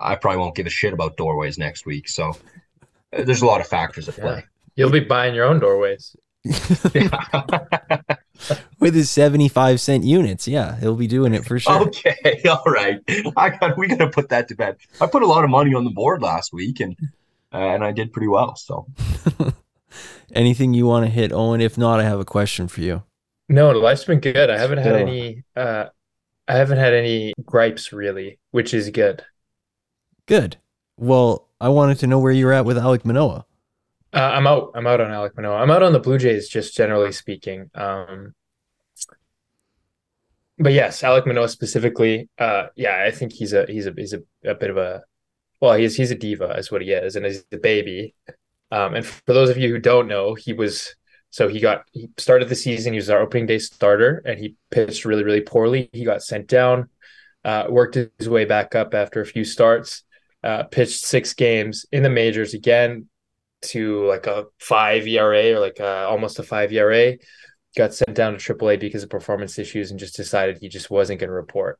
[0.00, 2.08] I probably won't give a shit about doorways next week.
[2.08, 2.30] So
[3.12, 4.36] uh, there's a lot of factors at play.
[4.36, 4.42] Yeah.
[4.74, 6.16] You'll be buying your own doorways.
[8.80, 10.48] With his 75 cent units.
[10.48, 11.88] Yeah, he'll be doing it for sure.
[11.88, 12.40] Okay.
[12.48, 12.98] All right.
[13.36, 14.78] I got we gotta put that to bed.
[14.98, 16.96] I put a lot of money on the board last week and
[17.52, 18.56] uh, and I did pretty well.
[18.56, 18.86] So
[20.32, 21.60] anything you want to hit, Owen?
[21.60, 23.02] If not, I have a question for you.
[23.48, 24.50] No, life's been good.
[24.50, 25.86] I haven't had any uh
[26.48, 29.24] I haven't had any gripes really, which is good.
[30.26, 30.56] Good.
[30.96, 33.46] Well, I wanted to know where you're at with Alek Manoah.
[34.12, 34.70] Uh, I'm out.
[34.74, 35.56] I'm out on Alek Manoah.
[35.56, 37.70] I'm out on the Blue Jays, just generally speaking.
[37.74, 38.34] Um,
[40.58, 42.28] but yes, Alec Manoah specifically.
[42.38, 45.02] Uh, yeah, I think he's a he's a he's a, a bit of a
[45.60, 48.14] well, he's he's a diva, is what he is, and he's a baby.
[48.70, 50.94] Um, and for those of you who don't know, he was
[51.36, 52.94] so he got he started the season.
[52.94, 55.90] He was our opening day starter, and he pitched really really poorly.
[55.92, 56.88] He got sent down,
[57.44, 60.04] uh, worked his way back up after a few starts,
[60.42, 63.10] uh, pitched six games in the majors again
[63.66, 67.18] to like a five ERA or like a, almost a five ERA.
[67.76, 71.20] Got sent down to AAA because of performance issues, and just decided he just wasn't
[71.20, 71.78] going to report.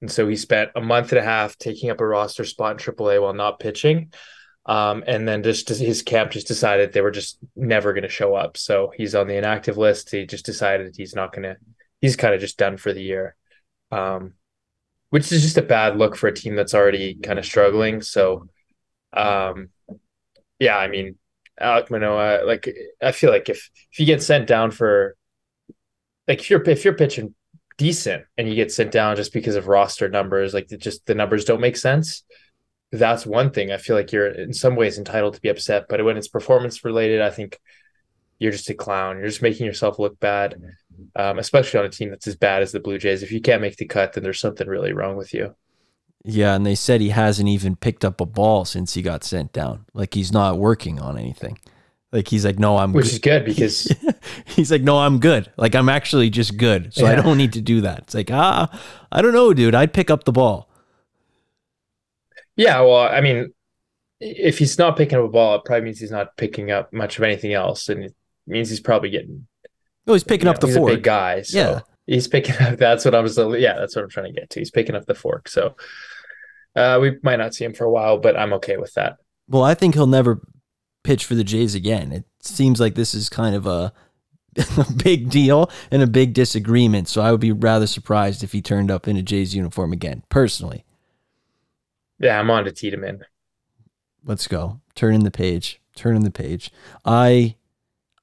[0.00, 2.78] And so he spent a month and a half taking up a roster spot in
[2.78, 4.12] AAA while not pitching.
[4.66, 8.34] Um, and then just his camp just decided they were just never going to show
[8.34, 8.56] up.
[8.56, 10.10] So he's on the inactive list.
[10.10, 11.56] He just decided he's not going to,
[12.00, 13.36] he's kind of just done for the year,
[13.90, 14.34] um,
[15.08, 18.02] which is just a bad look for a team that's already kind of struggling.
[18.02, 18.48] So,
[19.14, 19.70] um,
[20.58, 21.16] yeah, I mean,
[21.60, 25.16] Alek Manoah, like, I feel like if, if you get sent down for,
[26.28, 27.34] like, if you're, if you're pitching
[27.78, 31.46] decent and you get sent down just because of roster numbers, like, just the numbers
[31.46, 32.24] don't make sense
[32.92, 35.86] that's one thing I feel like you're in some ways entitled to be upset.
[35.88, 37.60] But when it's performance related, I think
[38.38, 39.18] you're just a clown.
[39.18, 40.60] You're just making yourself look bad,
[41.14, 43.22] um, especially on a team that's as bad as the Blue Jays.
[43.22, 45.54] If you can't make the cut, then there's something really wrong with you.
[46.24, 49.52] Yeah, and they said he hasn't even picked up a ball since he got sent
[49.52, 49.86] down.
[49.94, 51.58] Like he's not working on anything.
[52.12, 53.12] Like he's like, no, I'm which good.
[53.12, 53.94] is good because
[54.44, 55.50] he's like, no, I'm good.
[55.56, 57.12] Like I'm actually just good, so yeah.
[57.12, 58.00] I don't need to do that.
[58.00, 58.68] It's like, ah,
[59.12, 59.74] I don't know, dude.
[59.74, 60.69] I'd pick up the ball.
[62.60, 63.54] Yeah, well, I mean,
[64.20, 67.16] if he's not picking up a ball, it probably means he's not picking up much
[67.16, 68.14] of anything else, and it
[68.46, 69.46] means he's probably getting.
[70.06, 70.92] Oh, he's picking up know, the he's fork.
[70.92, 71.80] a big guy, so yeah.
[72.06, 72.78] He's picking up.
[72.78, 73.38] That's what I was.
[73.38, 74.60] Yeah, that's what I'm trying to get to.
[74.60, 75.74] He's picking up the fork, so
[76.76, 79.16] uh, we might not see him for a while, but I'm okay with that.
[79.48, 80.42] Well, I think he'll never
[81.02, 82.12] pitch for the Jays again.
[82.12, 83.90] It seems like this is kind of a,
[84.78, 87.08] a big deal and a big disagreement.
[87.08, 90.24] So I would be rather surprised if he turned up in a Jays uniform again,
[90.28, 90.84] personally.
[92.20, 93.24] Yeah, I'm on to Tiedemann.
[94.24, 94.80] Let's go.
[94.94, 95.80] Turn in the page.
[95.96, 96.70] Turn in the page.
[97.04, 97.56] I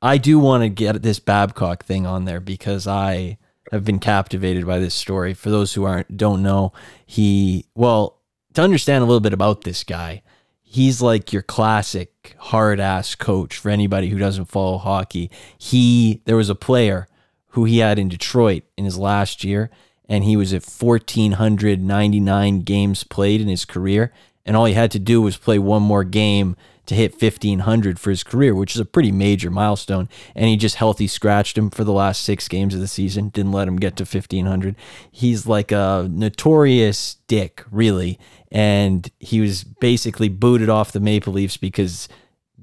[0.02, 3.39] I do want to get this Babcock thing on there because I
[3.72, 5.34] have been captivated by this story.
[5.34, 6.72] For those who aren't don't know,
[7.06, 8.22] he well,
[8.54, 10.22] to understand a little bit about this guy,
[10.62, 15.32] he's like your classic hard ass coach for anybody who doesn't follow hockey.
[15.58, 17.08] He there was a player
[17.52, 19.72] who he had in Detroit in his last year
[20.10, 24.12] and he was at 1,499 games played in his career.
[24.45, 26.55] And all he had to do was play one more game
[26.86, 30.08] to hit 1,500 for his career, which is a pretty major milestone.
[30.36, 33.51] And he just healthy scratched him for the last six games of the season, didn't
[33.51, 34.76] let him get to 1,500.
[35.12, 38.18] He's like a notorious dick, really.
[38.49, 42.08] And he was basically booted off the Maple Leafs because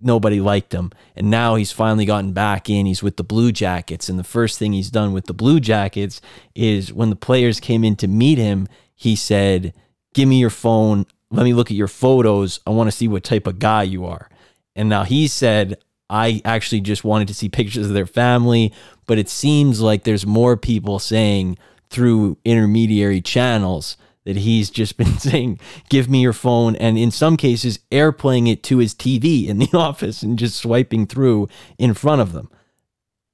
[0.01, 0.93] nobody liked him.
[1.17, 2.87] And now he's finally gotten back in.
[2.87, 4.09] He's with the Blue Jackets.
[4.09, 6.21] And the first thing he's done with the Blue Jackets
[6.55, 9.75] is when the players came in to meet him, he said,
[10.15, 11.07] Give me your phone.
[11.31, 12.61] Let me look at your photos.
[12.67, 14.29] I want to see what type of guy you are.
[14.77, 15.79] And now he said,
[16.09, 18.73] I actually just wanted to see pictures of their family,
[19.07, 21.59] but it seems like there's more people saying
[21.91, 25.59] through intermediary channels that he's just been saying,
[25.89, 26.77] give me your phone.
[26.77, 31.07] And in some cases, airplaying it to his TV in the office and just swiping
[31.07, 31.49] through
[31.79, 32.51] in front of them.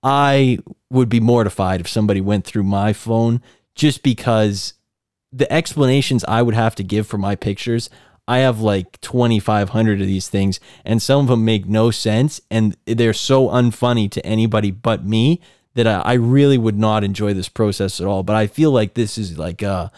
[0.03, 0.59] I
[0.91, 3.43] would be mortified if somebody went through my phone
[3.75, 4.75] just because
[5.33, 7.91] the explanations I would have to give for my pictures.
[8.27, 12.77] I have like 2,500 of these things, and some of them make no sense, and
[12.87, 15.41] they're so unfunny to anybody but me
[15.75, 18.23] that I, I really would not enjoy this process at all.
[18.23, 19.91] But I feel like this is like a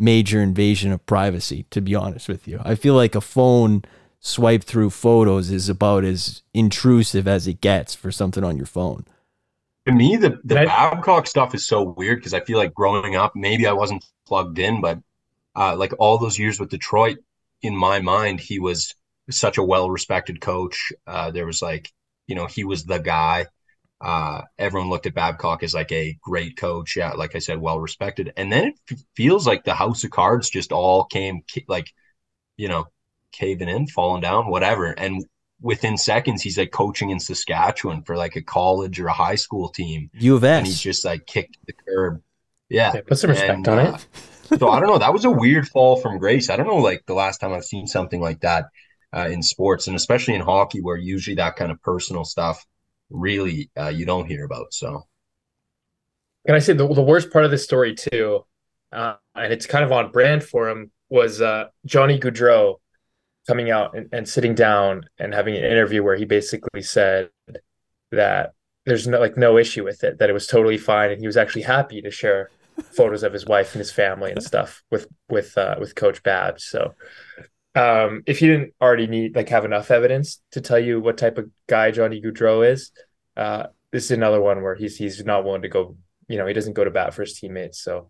[0.00, 2.60] major invasion of privacy, to be honest with you.
[2.64, 3.82] I feel like a phone
[4.20, 9.04] swipe through photos is about as intrusive as it gets for something on your phone.
[9.86, 10.66] To me, the, the Right.
[10.66, 14.58] Babcock stuff is so weird because I feel like growing up, maybe I wasn't plugged
[14.58, 14.98] in, but
[15.56, 17.18] uh, like all those years with Detroit,
[17.62, 18.94] in my mind, he was
[19.30, 20.92] such a well respected coach.
[21.06, 21.92] Uh, there was like,
[22.26, 23.46] you know, he was the guy.
[24.00, 26.96] Uh, everyone looked at Babcock as like a great coach.
[26.96, 28.32] Yeah, like I said, well respected.
[28.36, 31.88] And then it f- feels like the house of cards just all came ca- like,
[32.56, 32.86] you know,
[33.32, 34.86] caving in, falling down, whatever.
[34.92, 35.24] And
[35.60, 39.68] within seconds, he's like coaching in Saskatchewan for like a college or a high school
[39.70, 42.22] team U of and he's just like kicked the curb.
[42.68, 42.92] Yeah.
[42.94, 43.98] Yeah, put some respect And, on uh,
[44.52, 44.58] it.
[44.58, 44.98] so I don't know.
[44.98, 46.50] That was a weird fall from grace.
[46.50, 48.66] I don't know, like the last time I've seen something like that
[49.14, 52.64] uh, in sports, and especially in hockey, where usually that kind of personal stuff
[53.10, 54.72] really uh, you don't hear about.
[54.72, 55.06] So
[56.46, 58.44] Can I say the, the worst part of this story too,
[58.92, 62.76] uh, and it's kind of on brand for him, was uh, Johnny Gaudreau
[63.46, 67.30] coming out and, and sitting down and having an interview where he basically said
[68.12, 68.52] that
[68.86, 71.36] there's no like no issue with it, that it was totally fine, and he was
[71.36, 72.50] actually happy to share
[72.92, 76.64] photos of his wife and his family and stuff with with uh, with Coach Babs.
[76.64, 76.94] So
[77.74, 81.38] um, if you didn't already need like have enough evidence to tell you what type
[81.38, 82.90] of guy Johnny Gaudreau is,
[83.36, 85.96] uh, this is another one where he's he's not willing to go
[86.30, 87.82] you know, he doesn't go to bat for his teammates.
[87.82, 88.08] So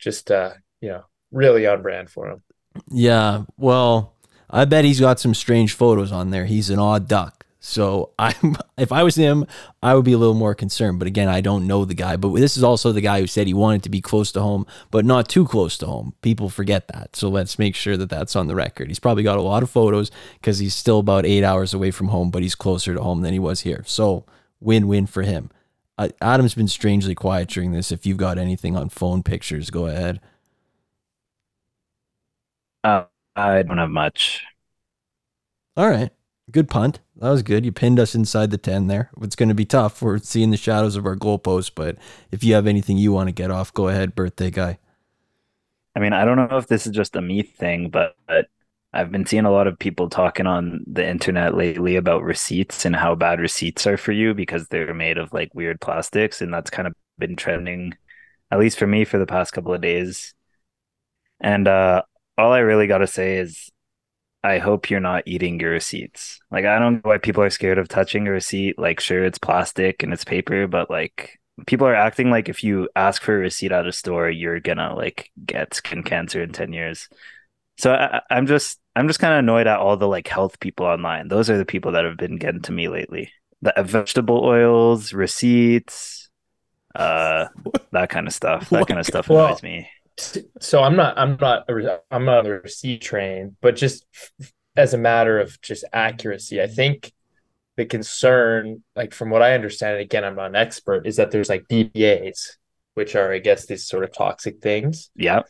[0.00, 2.42] just uh, you know, really on brand for him.
[2.90, 3.44] Yeah.
[3.56, 4.14] Well,
[4.50, 6.44] I bet he's got some strange photos on there.
[6.44, 7.41] He's an odd duck.
[7.64, 9.46] So I'm, if I was him,
[9.82, 10.98] I would be a little more concerned.
[10.98, 12.16] But again, I don't know the guy.
[12.16, 14.66] But this is also the guy who said he wanted to be close to home,
[14.90, 16.14] but not too close to home.
[16.20, 17.16] People forget that.
[17.16, 18.88] So let's make sure that that's on the record.
[18.88, 22.08] He's probably got a lot of photos because he's still about eight hours away from
[22.08, 23.84] home, but he's closer to home than he was here.
[23.86, 24.26] So
[24.60, 25.50] win-win for him.
[25.96, 27.92] Uh, Adam's been strangely quiet during this.
[27.92, 30.20] If you've got anything on phone pictures, go ahead.
[32.82, 33.04] Uh,
[33.36, 34.42] I don't have much.
[35.76, 36.10] All right.
[36.50, 37.00] Good punt.
[37.22, 37.64] That was good.
[37.64, 39.08] You pinned us inside the 10 there.
[39.22, 40.02] It's going to be tough.
[40.02, 41.96] We're seeing the shadows of our goalpost, but
[42.32, 44.80] if you have anything you want to get off, go ahead, birthday guy.
[45.94, 48.48] I mean, I don't know if this is just a me thing, but, but
[48.92, 52.96] I've been seeing a lot of people talking on the internet lately about receipts and
[52.96, 56.70] how bad receipts are for you because they're made of like weird plastics, and that's
[56.70, 57.94] kind of been trending,
[58.50, 60.34] at least for me, for the past couple of days.
[61.40, 62.02] And uh,
[62.36, 63.70] all I really got to say is,
[64.44, 66.40] I hope you're not eating your receipts.
[66.50, 68.78] Like, I don't know why people are scared of touching a receipt.
[68.78, 72.88] Like, sure, it's plastic and it's paper, but like, people are acting like if you
[72.96, 76.72] ask for a receipt at a store, you're gonna like get skin cancer in 10
[76.72, 77.08] years.
[77.78, 80.86] So I, I'm just I'm just kind of annoyed at all the like health people
[80.86, 81.28] online.
[81.28, 83.32] Those are the people that have been getting to me lately.
[83.62, 86.30] The vegetable oils, receipts,
[86.94, 87.46] uh,
[87.92, 88.70] that kind of stuff.
[88.72, 89.88] That kind of stuff Well, annoys me.
[90.60, 94.06] So I'm not I'm not a- I'm not on the receipt train, but just
[94.76, 97.12] as a matter of just accuracy, I think
[97.76, 101.30] the concern, like from what I understand, and again, I'm not an expert, is that
[101.30, 102.58] there's like BPA's,
[102.94, 105.42] which are I guess these sort of toxic things, Yeah.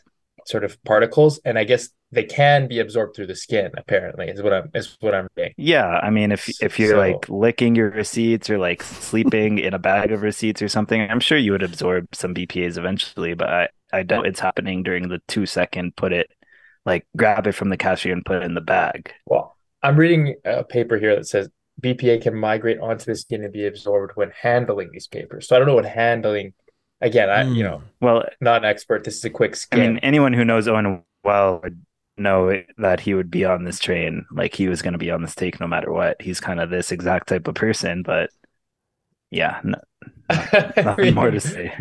[0.47, 3.71] sort of particles, and I guess they can be absorbed through the skin.
[3.75, 5.53] Apparently, is what I'm is what I'm reading.
[5.57, 9.73] Yeah, I mean, if if you're So- like licking your receipts or like sleeping in
[9.73, 13.33] a bag of receipts or something, I'm sure you would absorb some BPA's eventually.
[13.33, 16.31] But I I doubt it's happening during the two second put it,
[16.85, 19.13] like grab it from the cashier and put it in the bag.
[19.25, 23.53] Well, I'm reading a paper here that says BPA can migrate onto the skin and
[23.53, 25.47] be absorbed when handling these papers.
[25.47, 26.53] So I don't know what handling.
[27.01, 27.63] Again, I you Mm.
[27.63, 29.03] know Well, not an expert.
[29.03, 29.77] This is a quick I scan.
[29.77, 31.83] mean, anyone who knows Owen well would
[32.17, 34.25] know that he would be on this train.
[34.31, 36.21] Like he was going to be on this take no matter what.
[36.21, 38.03] He's kind of this exact type of person.
[38.03, 38.29] But
[39.31, 39.79] yeah, no,
[40.29, 41.73] I nothing mean, more to say.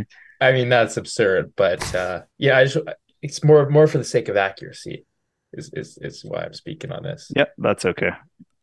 [0.43, 2.79] I mean, that's absurd, but uh, yeah, I just,
[3.23, 5.07] it's more more for the sake of accuracy.
[5.53, 7.31] Is is is why I'm speaking on this.
[7.37, 8.11] Yep, that's okay.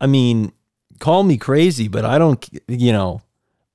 [0.02, 0.52] I mean,
[1.00, 3.22] call me crazy, but I don't, you know,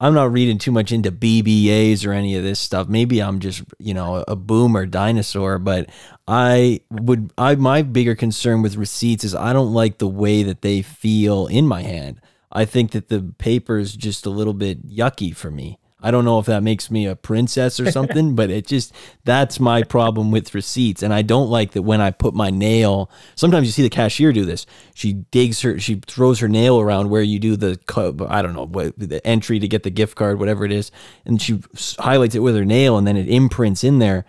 [0.01, 2.89] I'm not reading too much into BPAs or any of this stuff.
[2.89, 5.89] Maybe I'm just, you know, a boomer dinosaur, but
[6.27, 10.63] I would, I, my bigger concern with receipts is I don't like the way that
[10.63, 12.21] they feel in my hand.
[12.51, 15.79] I think that the paper is just a little bit yucky for me.
[16.05, 18.93] I don't know if that makes me a princess or something, but it just
[19.25, 21.03] that's my problem with receipts.
[21.03, 23.11] And I don't like that when I put my nail.
[23.37, 24.67] Sometimes you see the cashier do this.
[24.95, 27.81] She digs her, she throws her nail around where you do the
[28.29, 30.91] I don't know what the entry to get the gift card, whatever it is,
[31.25, 31.61] and she
[31.99, 34.27] highlights it with her nail, and then it imprints in there.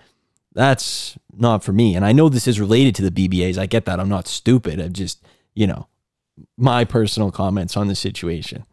[0.54, 1.94] That's not for me.
[1.94, 3.58] And I know this is related to the BPAs.
[3.58, 4.00] I get that.
[4.00, 4.80] I'm not stupid.
[4.80, 5.22] I'm just
[5.54, 5.90] you know
[6.58, 8.66] my personal comments on the situation.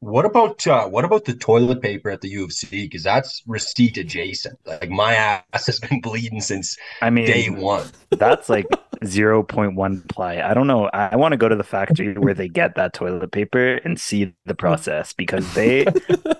[0.00, 2.70] What about uh, what about the toilet paper at the UFC?
[2.70, 4.58] Because that's receipt adjacent.
[4.64, 7.86] Like my ass has been bleeding since I mean, day one.
[8.10, 8.66] that's like
[9.02, 10.40] 0.1 ply.
[10.40, 10.88] I don't know.
[10.94, 14.34] I want to go to the factory where they get that toilet paper and see
[14.46, 15.84] the process because they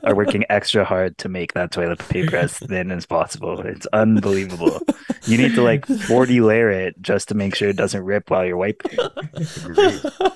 [0.05, 3.61] are working extra hard to make that toilet paper as thin as possible.
[3.61, 4.81] It's unbelievable.
[5.27, 8.45] You need to like 40 layer it just to make sure it doesn't rip while
[8.47, 8.99] you're wiping.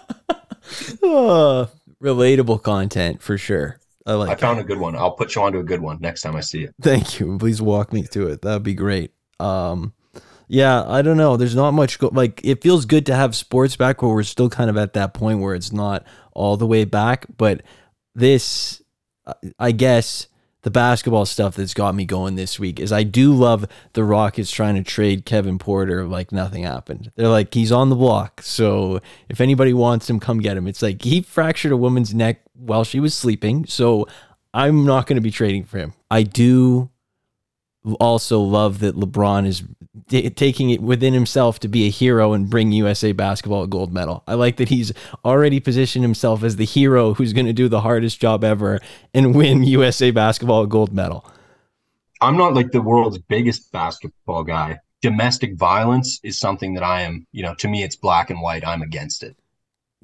[1.02, 1.68] Oh,
[2.04, 3.78] relatable content for sure.
[4.06, 4.28] I like.
[4.28, 4.40] I it.
[4.40, 4.94] found a good one.
[4.94, 6.74] I'll put you onto a good one next time I see it.
[6.80, 7.38] Thank you.
[7.38, 8.42] Please walk me through it.
[8.42, 9.12] That'd be great.
[9.40, 9.94] Um,
[10.46, 11.36] yeah, I don't know.
[11.36, 14.50] There's not much go- like it feels good to have sports back where we're still
[14.50, 17.62] kind of at that point where it's not all the way back, but
[18.14, 18.82] this
[19.58, 20.28] I guess
[20.64, 24.50] the basketball stuff that's got me going this week is I do love the Rockets
[24.50, 27.12] trying to trade Kevin Porter like nothing happened.
[27.16, 28.40] They're like he's on the block.
[28.42, 30.66] So if anybody wants him come get him.
[30.66, 33.66] It's like he fractured a woman's neck while she was sleeping.
[33.66, 34.08] So
[34.54, 35.92] I'm not going to be trading for him.
[36.10, 36.88] I do
[38.00, 39.62] also love that LeBron is
[40.08, 43.92] t- taking it within himself to be a hero and bring USA basketball a gold
[43.92, 44.22] medal.
[44.26, 44.92] I like that he's
[45.24, 48.80] already positioned himself as the hero who's going to do the hardest job ever
[49.12, 51.24] and win USA basketball a gold medal.
[52.20, 54.78] I'm not like the world's biggest basketball guy.
[55.02, 58.66] Domestic violence is something that I am, you know, to me it's black and white.
[58.66, 59.36] I'm against it.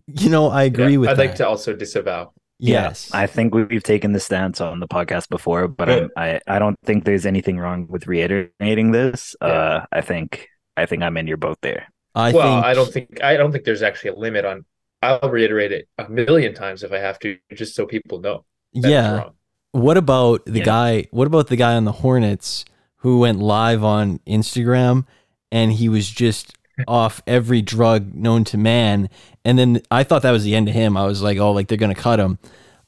[0.07, 1.19] You know, I agree Yeah, with I'd that.
[1.19, 2.33] like to also disavow.
[2.61, 3.11] Yes.
[3.13, 6.11] I think we've taken the stance on the podcast before, but Good.
[6.17, 9.35] I, I don't think there's anything wrong with reiterating this.
[9.41, 9.49] Yeah.
[9.49, 11.89] Uh, I think I think I'm in your boat there.
[12.15, 14.65] I well, think I don't think I don't think there's actually a limit on.
[15.03, 18.45] I'll reiterate it a million times if I have to, just so people know.
[18.73, 19.31] Yeah.
[19.73, 20.65] What about the Yeah.
[20.65, 21.07] guy?
[21.11, 22.65] What about the guy on the Hornets
[22.97, 25.07] who went live on Instagram
[25.51, 26.55] and he was just
[26.89, 29.09] off every drug known to man?
[29.45, 30.97] And then I thought that was the end of him.
[30.97, 32.39] I was like, oh, like they're gonna cut him.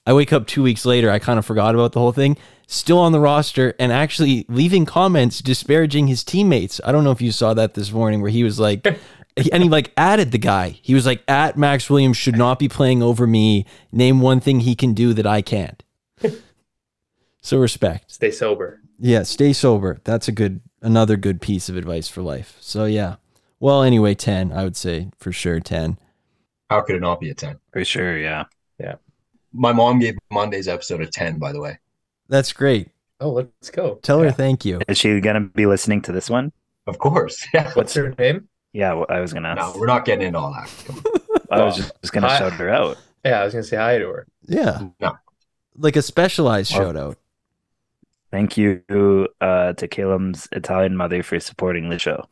[0.06, 1.10] I wake up two weeks later.
[1.10, 2.36] I kind of forgot about the whole thing.
[2.66, 6.80] Still on the roster and actually leaving comments disparaging his teammates.
[6.84, 8.84] I don't know if you saw that this morning where he was like,
[9.52, 10.78] and he like added the guy.
[10.82, 13.66] He was like, at Mark Williams should not be playing over me.
[13.92, 15.82] Name one thing he can do that I can't.
[17.42, 18.12] So respect.
[18.12, 18.80] Stay sober.
[19.00, 20.00] Yeah, stay sober.
[20.04, 22.56] That's a good another good piece of advice for life.
[22.60, 23.16] So yeah.
[23.62, 25.96] Well, anyway, 10, I would say for sure 10.
[26.68, 27.60] How could it not be a 10?
[27.72, 28.46] For sure, yeah.
[28.80, 28.96] Yeah.
[29.52, 31.78] My mom gave Monday's episode a 10, by the way.
[32.28, 32.88] That's great.
[33.20, 34.00] Oh, let's go.
[34.02, 34.80] Tell her thank you.
[34.88, 36.50] Is she gonna be listening to this one?
[36.88, 37.46] Of course.
[37.54, 37.70] Yeah.
[37.74, 38.48] What's her name?
[38.72, 39.54] Yeah, well, I was gonna.
[39.54, 41.46] No, we're not getting into all that.
[41.52, 42.98] I was just, just gonna shout her out.
[43.24, 44.26] Yeah, I was gonna say hi to her.
[44.48, 44.88] Yeah.
[44.98, 45.12] No.
[45.76, 47.18] Like a specialized Well- shout out.
[48.32, 48.82] Thank you
[49.40, 52.24] uh, to Caleb's Italian mother for supporting the show.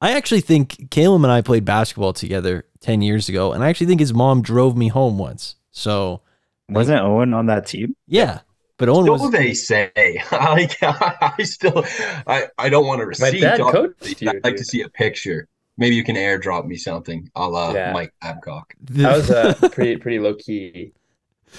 [0.00, 3.86] I actually think Caleb and I played basketball together 10 years ago, and I actually
[3.88, 5.56] think his mom drove me home once.
[5.72, 6.22] So,
[6.68, 7.96] Wasn't Owen on that team?
[8.06, 8.40] yeah.
[8.78, 9.30] But Owen So was.
[9.30, 9.90] they say.
[10.32, 11.84] like I still
[12.26, 13.58] I, I don't want to receive My receipt.
[13.58, 14.30] dad coached you.
[14.30, 15.48] I'd like to see a picture.
[15.76, 17.92] Maybe you can airdrop me something a la Yeah.
[17.92, 18.72] Mike Babcock.
[18.98, 20.94] I was a pretty pretty low key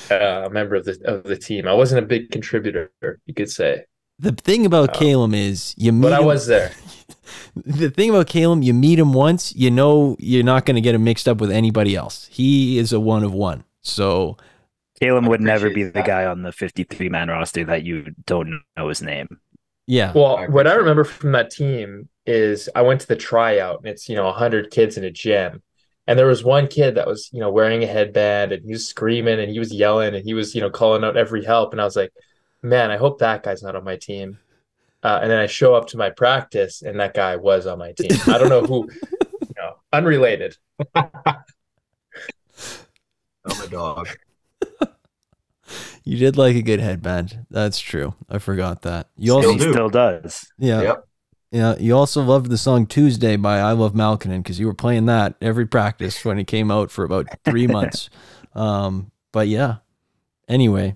[0.09, 1.67] uh, member of the of the team.
[1.67, 2.91] I wasn't a big contributor,
[3.27, 3.85] you could say,
[4.21, 4.99] the thing about Oh.
[4.99, 6.71] Caleb is you meet but I him- was there.
[7.55, 10.95] the thing about Caleb, you meet him once, you know you're not going to get
[10.95, 12.27] him mixed up with anybody else.
[12.31, 13.63] He is a one of one.
[13.81, 14.37] So
[14.99, 16.05] Caleb I would never be appreciate the that.
[16.07, 19.39] guy on the 53 man roster that you don't know his name.
[19.87, 23.79] yeah, Well, I what I remember from that team is I went to the tryout
[23.79, 25.63] and it's, you know, 100 kids in a gym.
[26.07, 28.87] And there was one kid that was, you know, wearing a headband and he was
[28.87, 31.71] screaming and he was yelling and he was, you know, calling out every help.
[31.73, 32.11] And I was like,
[32.63, 34.37] man, I hope that guy's not on my team.
[35.03, 37.91] Uh, and then I show up to my practice and that guy was on my
[37.93, 38.11] team.
[38.27, 38.87] I don't know who,
[39.41, 40.55] you know, unrelated.
[40.95, 41.09] I'm
[43.63, 44.09] a dog.
[46.03, 47.45] you did like a good headband.
[47.49, 48.13] That's true.
[48.29, 49.07] I forgot that.
[49.17, 49.71] You Still also, he do.
[49.73, 50.51] still does.
[50.59, 51.07] yeah, Yep.
[51.51, 51.75] yeah.
[51.79, 55.35] You also loved the song Tuesday by I Love Makonnen because you were playing that
[55.41, 58.09] every practice when it came out for about three months.
[58.53, 59.77] Um, but yeah.
[60.47, 60.95] Anyway,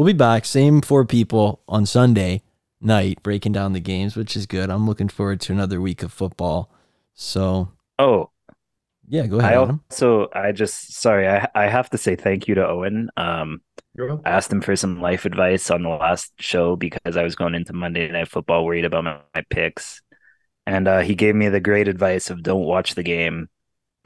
[0.00, 0.46] we'll be back.
[0.46, 2.42] Same four people on Sunday
[2.80, 4.70] night breaking down the games, which is good.
[4.70, 6.70] I'm looking forward to another week of football.
[7.12, 8.30] So Oh,
[9.06, 9.52] Yeah, go ahead.
[9.52, 9.82] I Adam.
[9.90, 13.10] also, I just sorry, I I have to say thank you to Owen.
[13.18, 13.60] Um,
[14.24, 17.54] I asked him for some life advice on the last show because I was going
[17.54, 20.00] into Monday Night Football worried about my, my picks,
[20.66, 23.50] and uh, he gave me the great advice of don't watch the game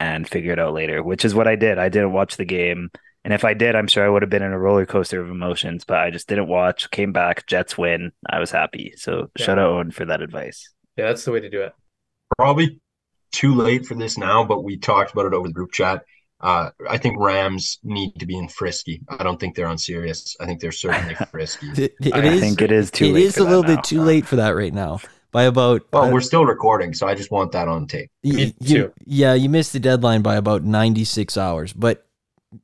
[0.01, 1.77] and figure it out later, which is what I did.
[1.77, 2.89] I didn't watch the game,
[3.25, 5.29] and if I did, I'm sure I would have been in a roller coaster of
[5.29, 5.83] emotions.
[5.83, 6.89] But I just didn't watch.
[6.91, 8.13] Came back, Jets win.
[8.29, 8.93] I was happy.
[8.95, 9.45] So Yeah.
[9.45, 10.71] shout out Owen for that advice.
[10.95, 11.73] Yeah, that's the way to do it.
[12.37, 12.79] Probably
[13.33, 16.03] too late for this now, but we talked about it over the group chat.
[16.41, 19.01] Uh, I think Rams need to be in frisky.
[19.09, 20.35] I don't think they're on serious.
[20.39, 21.67] I think they're certainly frisky.
[21.75, 23.75] It, it I is- think it is too It late is a that little now.
[23.75, 24.99] bit too late for that right now.
[25.31, 28.09] By about Well, uh, we're still recording, so I just want that on tape.
[28.23, 28.93] y- Me you- too.
[29.05, 32.04] yeah, you missed the deadline by about 96 hours, but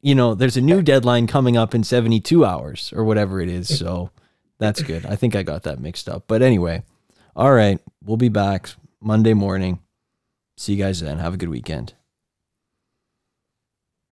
[0.01, 3.69] you know, there's a new deadline coming up in 72 hours or whatever it is.
[3.81, 4.11] So
[4.59, 5.05] that's good.
[5.07, 6.25] I think I got that mixed up.
[6.27, 6.83] But anyway,
[7.35, 8.69] all right, we'll be back
[9.01, 9.79] Monday morning.
[10.55, 11.17] See you guys then.
[11.17, 11.95] Have a good weekend.